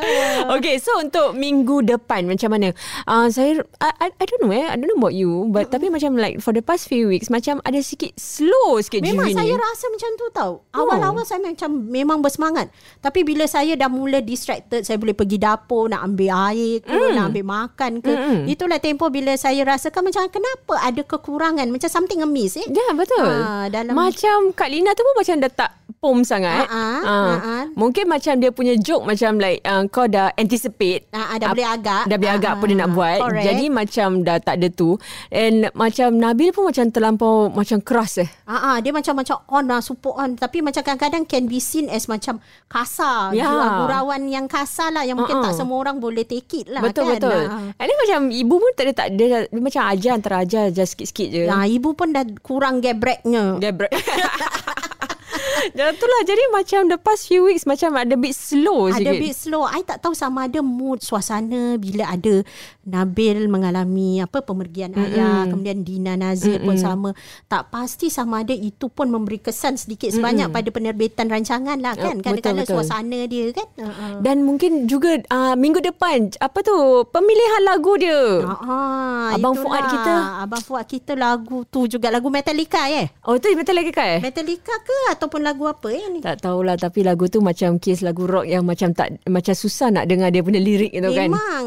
Okay, 0.51 0.77
so 0.77 0.95
untuk 0.97 1.35
minggu 1.35 1.83
depan 1.83 2.25
macam 2.25 2.51
mana? 2.51 2.71
Uh, 3.05 3.27
saya, 3.29 3.59
I, 3.79 3.91
I, 3.99 4.13
I 4.13 4.25
don't 4.25 4.43
know 4.43 4.53
eh. 4.53 4.65
I 4.65 4.75
don't 4.75 4.87
know 4.87 4.99
about 4.99 5.13
you. 5.13 5.49
But 5.49 5.69
tapi 5.69 5.89
macam 5.89 6.15
like 6.15 6.39
for 6.39 6.53
the 6.53 6.61
past 6.61 6.87
few 6.87 7.09
weeks, 7.09 7.27
macam 7.29 7.59
ada 7.63 7.79
sikit 7.79 8.15
slow 8.15 8.79
sikit 8.79 9.01
Memang 9.01 9.31
saya 9.31 9.49
ni. 9.49 9.59
rasa 9.59 9.85
macam 9.89 10.11
tu 10.15 10.27
tau. 10.31 10.53
Awal-awal 10.71 11.25
saya 11.25 11.41
macam 11.41 11.71
memang 11.89 12.21
bersemangat. 12.21 12.69
Tapi 12.99 13.23
bila 13.23 13.45
saya 13.45 13.75
dah 13.75 13.89
mula 13.89 14.21
distracted, 14.21 14.83
saya 14.83 14.97
boleh 14.97 15.13
pergi 15.13 15.37
dapur 15.37 15.89
nak 15.89 16.05
ambil 16.05 16.31
air 16.47 16.79
ke, 16.81 16.91
Mm. 16.91 17.13
nak 17.15 17.25
ambil 17.29 17.45
makan 17.47 17.93
ke. 17.99 18.13
Itulah 18.47 18.79
tempoh 18.79 19.09
bila 19.09 19.33
saya 19.35 19.48
rasakan 19.59 20.05
macam 20.05 20.27
kenapa 20.27 20.75
ada 20.79 21.01
kekurangan, 21.01 21.67
macam 21.67 21.87
something 21.87 22.21
amiss 22.21 22.55
eh. 22.55 22.67
Ya, 22.67 22.93
betul. 22.93 23.25
Ah, 23.25 23.67
dalam- 23.67 23.95
Macam 23.95 24.53
Kak 24.53 24.69
Lina 24.69 24.93
tu 24.93 25.03
pun 25.03 25.15
macam 25.17 25.35
dah 25.39 25.51
tak 25.51 25.71
pom 25.99 26.23
sangat. 26.23 26.71
Ah. 26.71 27.03
ah, 27.03 27.37
ah. 27.39 27.65
Mungkin 27.75 28.07
macam 28.07 28.39
dia 28.39 28.55
punya 28.55 28.79
joke 28.79 29.03
macam 29.03 29.35
like 29.43 29.59
uh, 29.67 29.83
kau 29.91 30.07
dah 30.07 30.31
anticipate. 30.39 31.11
Ah, 31.11 31.35
dah 31.37 31.51
boleh 31.51 31.67
agak. 31.67 32.07
Dah 32.07 32.17
boleh 32.17 32.33
Ah, 32.33 32.39
agak 32.39 32.53
apa 32.55 32.65
dia 32.71 32.77
nak 32.79 32.91
buat. 32.95 33.19
correct. 33.19 33.45
Jadi 33.51 33.65
macam 33.67 34.09
dah 34.23 34.39
tak 34.39 34.55
ada 34.63 34.69
tu. 34.71 34.95
And 35.29 35.67
macam 35.75 36.15
Nabil 36.15 36.55
pun 36.55 36.71
macam 36.71 36.87
terlampau 36.95 37.51
macam 37.51 37.83
keras 37.83 38.23
eh. 38.23 38.31
Ah, 38.47 38.75
ah, 38.75 38.77
dia 38.79 38.95
macam 38.95 39.19
macam 39.19 39.43
on 39.51 39.65
lah, 39.67 39.83
super 39.83 40.15
on. 40.15 40.39
Tapi 40.39 40.63
macam 40.63 40.87
kadang-kadang 40.87 41.27
can 41.27 41.51
be 41.51 41.59
seen 41.59 41.91
as 41.91 42.07
macam 42.07 42.39
kasar. 42.71 43.35
Ya. 43.35 43.51
Gurauan 43.83 44.31
yang 44.31 44.47
kasar 44.47 44.95
lah. 44.95 45.03
Yang 45.03 45.27
mungkin 45.27 45.43
ah. 45.43 45.51
tak 45.51 45.59
semua 45.59 45.83
orang 45.83 45.99
boleh 45.99 46.23
take 46.23 46.63
it 46.63 46.67
lah 46.71 46.79
betul 46.79 47.11
kan. 47.11 47.19
betul. 47.19 47.43
Ah. 47.51 47.75
And 47.75 47.87
then 47.91 47.99
macam 48.07 48.21
ibu 48.31 48.55
pun 48.55 48.71
tak 48.79 48.85
ada 48.87 48.93
tak 48.95 49.09
dia, 49.19 49.27
dia 49.51 49.61
macam 49.61 49.83
ajar 49.83 50.13
antara 50.15 50.37
ajar 50.47 50.63
ajar 50.71 50.87
sikit-sikit 50.87 51.29
je. 51.29 51.43
Nah, 51.51 51.67
ibu 51.67 51.91
pun 51.99 52.15
dah 52.15 52.23
kurang 52.41 52.79
gebreknya. 52.79 53.59
Ber- 53.59 53.91
Dan 55.77 55.95
itulah 55.95 56.21
jadi 56.23 56.45
macam 56.51 56.81
the 56.87 56.99
past 56.99 57.27
few 57.27 57.45
weeks 57.45 57.65
macam 57.65 57.95
ada 57.95 58.15
bit 58.15 58.33
slow 58.33 58.89
Ada 58.89 58.99
sikit. 59.01 59.21
bit 59.21 59.35
slow. 59.35 59.65
I 59.65 59.83
tak 59.83 60.01
tahu 60.01 60.13
sama 60.13 60.47
ada 60.47 60.61
mood 60.61 61.01
suasana 61.01 61.77
bila 61.77 62.09
ada 62.09 62.43
Nabil 62.89 63.47
mengalami 63.47 64.17
apa 64.19 64.41
pemergian 64.41 64.91
mm 64.91 65.05
ayah, 65.05 65.45
kemudian 65.45 65.85
Dina 65.85 66.17
Nazir 66.17 66.57
pun 66.65 66.81
sama. 66.81 67.13
Tak 67.45 67.69
pasti 67.69 68.09
sama 68.09 68.41
ada 68.41 68.53
itu 68.53 68.89
pun 68.89 69.13
memberi 69.13 69.37
kesan 69.39 69.77
sedikit 69.77 70.09
sebanyak 70.09 70.49
pada 70.49 70.69
penerbitan 70.69 71.29
rancangan 71.29 71.77
lah 71.79 71.93
kan. 71.93 72.17
Oh, 72.17 72.25
Kadang-kadang 72.25 72.65
betul. 72.65 72.81
suasana 72.81 73.29
dia 73.29 73.53
kan. 73.53 73.69
Uh-uh. 73.77 74.25
Dan 74.25 74.43
mungkin 74.43 74.89
juga 74.89 75.21
uh, 75.29 75.53
minggu 75.53 75.85
depan 75.85 76.33
apa 76.41 76.59
tu 76.65 76.77
pemilihan 77.13 77.63
lagu 77.69 77.93
dia. 78.01 78.23
Ah, 78.49 79.37
Abang 79.37 79.53
itulah. 79.53 79.69
Fuad 79.69 79.85
kita. 79.93 80.15
Abang 80.49 80.63
Fuad 80.65 80.87
kita 80.89 81.13
lagu 81.13 81.59
tu 81.69 81.85
juga 81.85 82.09
lagu 82.09 82.33
Metallica 82.33 82.89
eh. 82.89 83.13
Oh 83.29 83.37
tu 83.37 83.53
kan? 83.93 84.17
eh? 84.17 84.21
Metallica 84.25 84.75
ke 84.81 84.99
ataupun 85.13 85.45
lagu 85.49 85.65
apa 85.65 85.89
eh 85.89 86.05
ni? 86.13 86.21
Tak 86.21 86.45
tahulah 86.45 86.77
tapi 86.77 87.01
lagu 87.01 87.25
tu 87.33 87.41
macam 87.41 87.81
kes 87.81 88.05
lagu 88.05 88.29
rock 88.29 88.45
yang 88.45 88.69
macam 88.69 88.93
tak 88.93 89.17
macam 89.25 89.55
susah 89.57 89.89
nak 89.89 90.05
dengar 90.05 90.29
dia 90.29 90.45
punya 90.45 90.61
lirik 90.61 90.93
tu 90.93 91.09
kan. 91.09 91.29
Memang 91.33 91.65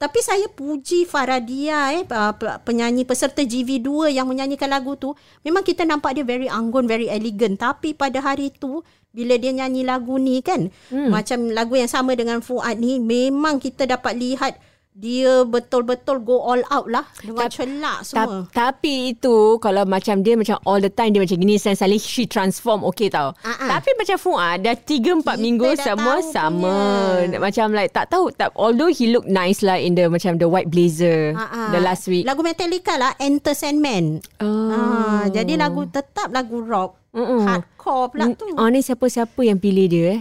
Tapi 0.00 0.18
saya 0.18 0.46
puji 0.50 1.06
Faradia 1.06 1.94
eh 1.94 2.02
pe- 2.02 2.58
Penyanyi 2.66 3.06
peserta 3.06 3.44
GV2 3.44 4.10
Yang 4.10 4.26
menyanyikan 4.26 4.70
lagu 4.70 4.98
tu 4.98 5.14
Memang 5.46 5.62
kita 5.62 5.86
nampak 5.86 6.18
dia 6.18 6.24
very 6.26 6.50
anggun 6.50 6.90
Very 6.90 7.06
elegant 7.06 7.60
Tapi 7.60 7.94
pada 7.94 8.18
hari 8.18 8.50
tu 8.50 8.82
Bila 9.14 9.38
dia 9.38 9.54
nyanyi 9.54 9.86
lagu 9.86 10.18
ni 10.18 10.42
kan 10.42 10.72
hmm. 10.90 11.08
Macam 11.12 11.52
lagu 11.52 11.78
yang 11.78 11.90
sama 11.90 12.18
dengan 12.18 12.42
Fuad 12.42 12.80
ni 12.80 12.98
Memang 12.98 13.62
kita 13.62 13.86
dapat 13.86 14.18
lihat 14.18 14.58
Dia 14.92 15.40
betul-betul 15.42 16.20
go 16.20 16.44
all 16.44 16.60
out 16.68 16.84
lah 16.84 17.08
Dengan 17.18 17.40
Tap- 17.42 17.54
celak 17.54 17.98
Ta- 17.98 18.04
semua 18.04 18.44
tapi 18.52 19.10
itu 19.10 19.56
kalau 19.56 19.82
macam 19.82 20.20
dia 20.20 20.36
macam 20.36 20.60
all 20.62 20.78
the 20.78 20.88
time 20.88 21.10
dia 21.10 21.18
macam 21.18 21.32
gini 21.34 21.56
sen 21.56 21.72
suddenly 21.72 21.96
she 21.96 22.24
transform 22.24 22.82
okay 22.82 23.08
tau. 23.08 23.32
Ah. 23.40 23.56
Tapi 23.72 23.88
macam 23.94 24.14
Fuad 24.14 24.60
dah 24.60 24.76
3 24.76 24.84
4 25.16 25.24
Kita 25.24 25.32
minggu 25.34 25.68
semua 25.74 26.20
sama. 26.22 26.76
punya. 27.16 27.40
Macam 27.40 27.72
like 27.72 27.88
tak 27.90 28.06
tahu 28.06 28.28
tak 28.30 28.52
although 28.54 28.86
he 28.86 29.08
look 29.08 29.24
nice 29.24 29.60
lah 29.60 29.74
in 29.74 29.94
the 29.94 30.06
macam 30.06 30.36
the 30.36 30.44
white 30.44 30.68
blazer 30.68 31.32
ah. 31.32 31.72
the 31.72 31.80
last 31.80 32.04
week. 32.04 32.22
Lagu 32.22 32.44
Metallica 32.44 32.92
lah 32.94 33.16
Enter 33.16 33.52
Sandman 33.52 34.20
Oh. 34.38 34.68
ah, 34.70 35.24
Jadi 35.26 35.56
lagu 35.56 35.86
tetap 35.86 36.28
lagu 36.28 36.60
rock 36.60 37.00
Mm-mm. 37.12 37.44
Hardcore 37.44 38.08
pula 38.08 38.24
tu 38.32 38.44
Oh 38.52 38.68
ni 38.68 38.80
siapa-siapa 38.80 39.40
yang 39.40 39.56
pilih 39.56 39.86
dia 39.86 40.04
eh? 40.10 40.20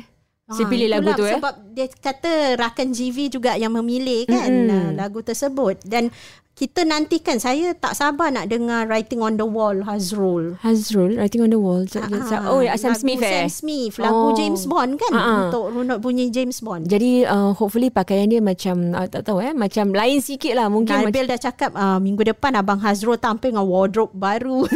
Ah, 0.51 0.67
pilih 0.67 0.87
lagu 0.91 1.09
tu 1.15 1.23
eh. 1.23 1.39
Sebab 1.39 1.55
dia 1.71 1.87
kata 1.87 2.59
rakan 2.59 2.91
GV 2.91 3.17
juga 3.31 3.55
yang 3.55 3.71
memilih 3.71 4.27
kan 4.27 4.51
Mm-mm. 4.51 4.67
mm 4.67 4.99
lagu 4.99 5.23
tersebut 5.23 5.81
dan 5.87 6.11
kita 6.51 6.85
nantikan 6.85 7.41
saya 7.41 7.73
tak 7.73 7.97
sabar 7.97 8.29
nak 8.29 8.45
dengar 8.45 8.85
Writing 8.85 9.23
on 9.23 9.33
the 9.33 9.47
Wall 9.47 9.81
Hazrul. 9.81 10.61
Hazrul 10.61 11.17
writing 11.17 11.41
on 11.41 11.49
the 11.49 11.57
wall. 11.57 11.81
So, 11.89 11.97
Ah, 12.05 12.53
oh 12.53 12.61
ya 12.61 12.77
Sam 12.77 12.93
lagu 12.93 13.01
Smith 13.01 13.23
eh. 13.25 13.33
Sam 13.33 13.49
Smith, 13.49 13.95
lagu 13.97 14.29
Oh. 14.29 14.37
James 14.37 14.69
Bond 14.69 15.01
kan 15.01 15.11
ah. 15.15 15.49
untuk 15.49 15.73
runut 15.73 15.97
bunyi 15.97 16.29
James 16.29 16.61
Bond. 16.61 16.85
Jadi 16.85 17.25
uh, 17.25 17.57
hopefully 17.57 17.89
pakaian 17.89 18.29
dia 18.29 18.43
macam 18.45 18.93
uh, 18.93 19.09
tak 19.09 19.25
tahu 19.25 19.41
eh 19.41 19.57
macam 19.57 19.89
lain 19.89 20.21
sikit 20.21 20.53
lah 20.53 20.69
mungkin 20.69 21.09
Nabil 21.09 21.25
dah 21.25 21.39
cakap 21.41 21.73
uh, 21.73 21.97
minggu 21.97 22.29
depan 22.29 22.53
Abang 22.53 22.77
Hazrul 22.77 23.17
tampil 23.17 23.57
dengan 23.57 23.65
wardrobe 23.65 24.13
baru. 24.13 24.67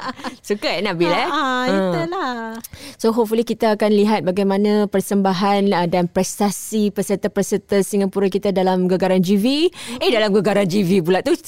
Suka 0.42 0.74
eh 0.74 0.82
Nabil 0.82 1.06
eh? 1.06 1.28
ah, 1.30 1.64
itulah. 1.70 2.58
So 2.98 3.14
hopefully 3.14 3.46
kita 3.46 3.78
akan 3.78 3.94
lihat 3.94 4.20
bagaimana 4.26 4.90
persembahan 4.90 5.70
uh, 5.70 5.86
dan 5.86 6.10
prestasi 6.10 6.90
peserta-peserta 6.90 7.78
Singapura 7.86 8.26
kita 8.26 8.50
dalam 8.50 8.90
gagaran 8.90 9.22
GV. 9.22 9.70
Eh 10.02 10.10
dalam 10.10 10.34
Gegaran 10.34 10.66
GV 10.66 11.06
pula 11.06 11.22
tu 11.22 11.30
itu 11.38 11.46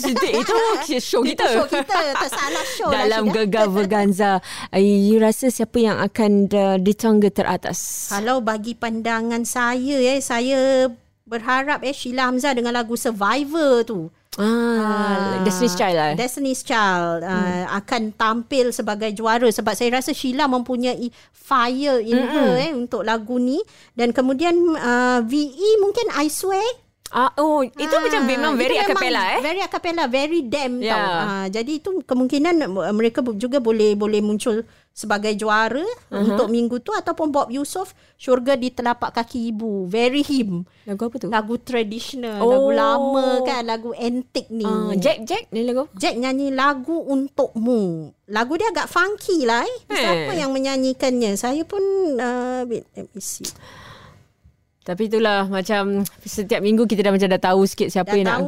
show 1.02 1.26
kita. 1.26 1.42
Itu 1.42 1.59
show 1.59 1.66
kita. 1.66 1.98
Tersalah 2.22 2.64
show 2.70 2.90
dalam. 2.94 3.35
Gegar 3.35 3.66
Verganza. 3.66 4.38
Uh, 4.70 4.78
you 5.11 5.18
rasa 5.18 5.50
siapa 5.50 5.74
yang 5.83 5.98
akan 5.98 6.46
uh, 6.54 6.78
di 6.78 6.94
tangga 6.94 7.35
teratas? 7.35 8.14
Kalau 8.14 8.38
bagi 8.46 8.78
pandangan 8.78 9.42
saya 9.42 9.98
eh 9.98 10.22
saya 10.22 10.87
berharap 11.26 11.83
eh 11.83 11.90
Sheila 11.90 12.30
Hamzah 12.30 12.54
dengan 12.54 12.78
lagu 12.78 12.94
Survivor 12.94 13.83
tu. 13.83 14.07
Ah, 14.35 15.38
Destiny's 15.47 15.79
Child 15.79 15.94
lah. 15.94 16.12
Destiny's 16.18 16.62
Child 16.66 17.23
uh, 17.23 17.31
hmm. 17.31 17.64
akan 17.79 18.03
tampil 18.18 18.75
sebagai 18.75 19.14
juara 19.14 19.47
sebab 19.47 19.79
saya 19.79 20.03
rasa 20.03 20.11
Sheila 20.11 20.51
mempunyai 20.51 21.07
fire 21.31 22.03
in 22.03 22.18
hmm. 22.18 22.31
her 22.35 22.53
eh 22.59 22.73
untuk 22.75 23.07
lagu 23.07 23.38
ni 23.38 23.62
dan 23.94 24.11
kemudian 24.11 24.59
uh, 24.75 25.23
VE 25.23 25.79
mungkin 25.79 26.11
I 26.18 26.27
Swear 26.27 26.84
Ah, 27.14 27.31
oh, 27.38 27.62
itu 27.62 27.94
ha, 27.94 28.03
macam 28.03 28.27
memang 28.27 28.53
very 28.59 28.74
acapella 28.74 29.38
eh. 29.38 29.40
Very 29.40 29.62
acapella, 29.62 30.11
very 30.11 30.42
damn 30.42 30.83
yeah. 30.83 30.90
tau. 30.90 30.98
Ya. 30.98 31.14
Ha, 31.14 31.35
jadi 31.46 31.72
itu 31.79 32.03
kemungkinan 32.03 32.66
mereka 32.90 33.22
juga 33.38 33.62
boleh 33.62 33.94
boleh 33.94 34.18
muncul 34.18 34.66
sebagai 34.90 35.31
juara 35.38 35.83
uh-huh. 35.83 36.22
untuk 36.22 36.50
minggu 36.50 36.83
tu 36.83 36.90
ataupun 36.94 37.31
Bob 37.31 37.50
Yusof 37.50 37.94
Syurga 38.18 38.59
di 38.59 38.74
telapak 38.74 39.14
kaki 39.14 39.55
ibu. 39.55 39.87
Very 39.87 40.27
him. 40.27 40.66
Lagu 40.90 41.07
apa 41.07 41.16
tu? 41.22 41.31
Lagu 41.31 41.55
traditional, 41.62 42.42
oh. 42.42 42.50
lagu 42.50 42.70
lama 42.74 43.27
kan, 43.46 43.62
lagu 43.62 43.94
antik 43.94 44.50
ni. 44.50 44.66
Uh, 44.66 44.98
Jack 44.98 45.22
Jack 45.22 45.55
ni 45.55 45.62
lagu. 45.62 45.87
Jack 45.94 46.18
nyanyi 46.18 46.50
lagu 46.50 46.98
untukmu. 46.98 48.11
Lagu 48.27 48.59
dia 48.59 48.74
agak 48.74 48.90
funky 48.90 49.46
lah 49.46 49.62
eh. 49.62 49.79
Eh. 49.87 49.98
Siapa 50.03 50.33
yang 50.35 50.50
menyanyikannya? 50.50 51.38
Saya 51.38 51.62
pun 51.62 51.83
uh, 52.18 52.66
wait, 52.66 52.83
let 52.98 53.07
me 53.14 53.22
see. 53.22 53.46
Tapi 54.85 55.09
itulah 55.09 55.49
macam 55.49 56.05
setiap 56.29 56.61
minggu 56.61 56.85
kita 56.85 57.09
dah 57.09 57.12
macam 57.16 57.29
dah 57.33 57.40
tahu 57.40 57.64
sikit 57.64 57.88
siapa 57.88 58.12
Dah 58.12 58.20
yang 58.20 58.29
nak 58.29 58.40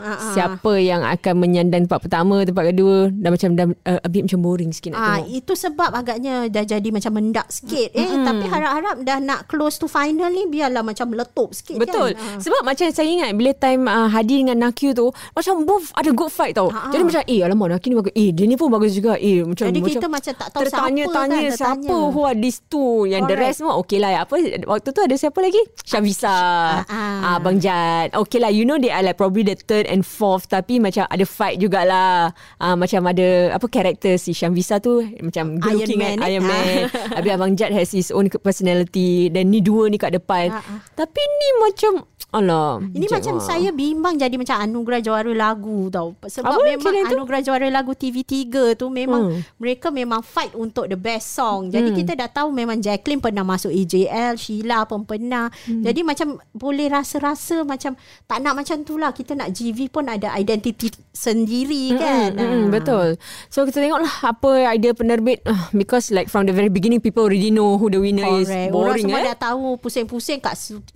Ha-ha. 0.00 0.32
siapa 0.32 0.72
yang 0.76 1.02
akan 1.02 1.34
menyandang 1.36 1.84
tempat 1.84 2.00
pertama, 2.00 2.42
tempat 2.42 2.64
kedua 2.68 3.08
dah 3.10 3.30
macam 3.30 3.48
dah 3.52 3.66
uh, 3.84 4.00
a 4.00 4.08
bit 4.08 4.24
macam 4.24 4.40
boring 4.40 4.70
sikit 4.70 4.90
nak 4.90 4.98
Ah, 4.98 5.08
tengok. 5.18 5.36
itu 5.36 5.52
sebab 5.54 5.90
agaknya 5.92 6.34
dah 6.46 6.64
jadi 6.64 6.88
macam 6.88 7.12
mendak 7.12 7.46
sikit 7.48 7.88
eh 7.90 8.02
Mm-mm. 8.02 8.24
tapi 8.24 8.44
harap-harap 8.46 8.96
dah 9.00 9.18
nak 9.18 9.40
close 9.46 9.76
to 9.76 9.86
final 9.86 10.26
ni 10.26 10.46
biarlah 10.46 10.80
macam 10.80 11.08
meletup 11.08 11.52
sikit 11.52 11.76
Betul. 11.76 12.12
kan. 12.12 12.24
Ah. 12.26 12.40
Sebab 12.40 12.60
macam 12.62 12.86
saya 12.88 13.06
ingat 13.06 13.30
bila 13.32 13.52
time 13.52 13.84
uh, 13.84 14.08
Hadi 14.08 14.40
dengan 14.40 14.56
Nakyu 14.60 14.90
tu 14.92 15.06
macam 15.30 15.62
both 15.62 15.92
ada 15.92 16.10
good 16.10 16.28
fight 16.28 16.52
tau. 16.52 16.68
Ha-ha. 16.68 16.88
Jadi 16.88 17.02
macam 17.04 17.22
eh 17.22 17.40
alamak 17.40 17.68
Nakyu 17.70 17.88
ni 17.88 17.96
bagus. 17.96 18.12
Eh 18.14 18.28
dia 18.30 18.44
ni 18.44 18.54
pun 18.54 18.68
bagus 18.68 18.92
juga. 18.92 19.14
Eh 19.14 19.42
macam 19.42 19.64
Jadi 19.64 19.78
macam 19.78 19.92
kita 19.92 20.06
macam 20.08 20.32
tak 20.32 20.48
tahu 20.48 20.62
tertanya-tanya 20.62 21.10
siapa 21.10 21.50
kan, 21.50 21.50
siapa 21.52 21.74
tertanya. 21.82 22.10
who 22.10 22.20
are 22.22 22.36
these 22.36 22.58
two 22.64 22.90
yang 23.04 23.22
the 23.22 23.32
Correct. 23.32 23.42
rest 23.44 23.58
semua 23.58 23.74
okey 23.78 23.98
lah 23.98 24.10
apa 24.18 24.34
waktu 24.64 24.88
tu 24.88 25.00
ada 25.00 25.14
siapa 25.14 25.38
lagi 25.38 25.60
Shavisa 25.82 26.28
Ah, 26.30 26.82
ah, 26.82 26.94
ah. 26.94 27.36
Abang 27.36 27.58
Jad 27.58 28.14
okay 28.14 28.38
lah 28.38 28.48
you 28.48 28.62
know 28.62 28.76
they 28.76 28.88
are 28.88 29.02
like 29.02 29.14
probably 29.14 29.42
the 29.42 29.58
third 29.58 29.89
and 29.90 30.06
fourth 30.06 30.46
tapi 30.46 30.78
macam 30.78 31.04
ada 31.04 31.26
fight 31.26 31.58
jugalah 31.58 32.30
ah, 32.56 32.76
macam 32.78 33.02
ada 33.04 33.52
apa 33.52 33.66
karakter 33.66 34.14
si 34.16 34.30
Shavisa 34.30 34.78
tu 34.78 35.02
macam 35.18 35.58
good 35.58 35.74
Iron 35.74 35.80
looking 35.82 35.98
Man, 35.98 36.16
kan 36.16 36.18
eh? 36.22 36.28
Iron 36.30 36.44
Man 36.46 36.58
Ah. 36.70 37.18
habis 37.18 37.32
Abang 37.34 37.52
Jad 37.58 37.74
has 37.74 37.90
his 37.90 38.08
own 38.08 38.30
personality 38.30 39.28
dan 39.28 39.50
ni 39.50 39.58
dua 39.58 39.90
ni 39.90 39.98
kat 39.98 40.14
depan 40.14 40.54
ah. 40.54 40.62
tapi 40.94 41.18
ni 41.18 41.48
macam 41.60 41.92
alah 42.30 42.78
Ini 42.80 43.06
macam 43.10 43.38
ah. 43.38 43.42
saya 43.42 43.70
bimbang 43.70 44.14
jadi 44.14 44.34
macam 44.34 44.56
anugerah 44.58 45.00
juara 45.02 45.32
lagu 45.34 45.90
tau. 45.90 46.14
Sebab 46.16 46.46
Apa 46.46 46.62
memang 46.62 46.94
anugerah 47.10 47.40
juara 47.42 47.66
lagu 47.66 47.92
TV3 47.92 48.34
tu 48.74 48.86
memang 48.86 49.22
Hmm. 49.30 49.42
mereka 49.58 49.90
memang 49.90 50.22
fight 50.22 50.54
untuk 50.54 50.86
the 50.86 50.96
best 50.96 51.34
song. 51.34 51.68
Jadi 51.68 51.90
Hmm. 51.92 51.98
kita 51.98 52.12
dah 52.14 52.30
tahu 52.30 52.54
memang 52.54 52.78
Jacqueline 52.78 53.20
pernah 53.20 53.42
masuk 53.42 53.68
AJL, 53.68 54.38
Sheila 54.38 54.86
pun 54.86 55.02
pernah. 55.02 55.50
Hmm. 55.66 55.82
Jadi 55.82 56.00
macam 56.00 56.38
boleh 56.54 56.86
rasa-rasa 56.88 57.66
macam 57.66 57.98
tak 58.24 58.38
nak 58.40 58.54
macam 58.54 58.80
tu 58.82 58.94
lah. 58.96 59.10
Kita 59.10 59.34
nak 59.34 59.50
GV 59.50 59.90
pun 59.90 60.06
ada 60.06 60.32
identiti 60.34 60.88
sendiri 61.10 61.98
kan. 61.98 62.32
Mm, 62.32 62.40
mm, 62.40 62.48
Ah. 62.48 62.66
betul. 62.70 63.08
So 63.50 63.66
kita 63.66 63.82
tengoklah 63.82 64.14
apa 64.22 64.50
idea 64.70 64.94
penerbit 64.94 65.42
uh, 65.44 65.68
because 65.74 66.08
like 66.08 66.30
from 66.30 66.46
the 66.46 66.54
very 66.54 66.70
beginning 66.70 67.02
people 67.02 67.26
already 67.26 67.50
know 67.50 67.76
who 67.76 67.90
the 67.90 67.98
winner 67.98 68.24
is. 68.38 68.46
Correct. 68.48 68.70
Orang 68.70 68.94
Boring 68.94 69.04
semua 69.04 69.18
eh. 69.20 69.26
dah 69.34 69.38
tahu 69.50 69.76
pusing-pusing 69.76 70.38
kat, 70.38 70.54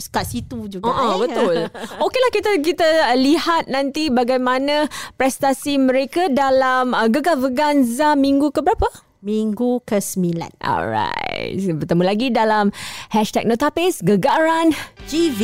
kat 0.09 0.25
situ 0.25 0.59
juga. 0.71 0.89
Uh, 0.89 0.95
uh, 0.95 1.13
eh. 1.21 1.24
Betul. 1.25 1.57
Okeylah 2.05 2.33
kita 2.33 2.51
kita 2.61 2.89
lihat 3.17 3.71
nanti 3.73 4.13
bagaimana 4.13 4.87
prestasi 5.17 5.81
mereka 5.81 6.29
dalam 6.29 6.93
uh, 6.93 7.09
Gegar 7.09 7.41
Veganza 7.41 8.15
minggu 8.15 8.53
ke 8.53 8.61
berapa? 8.61 8.89
Minggu 9.25 9.81
ke-9. 9.89 10.37
Alright. 10.61 11.57
Bertemu 11.57 12.03
lagi 12.05 12.29
dalam 12.29 12.69
Hashtag 13.09 13.49
Notapis 13.49 14.05
Gegaran 14.05 14.77
GV. 15.09 15.41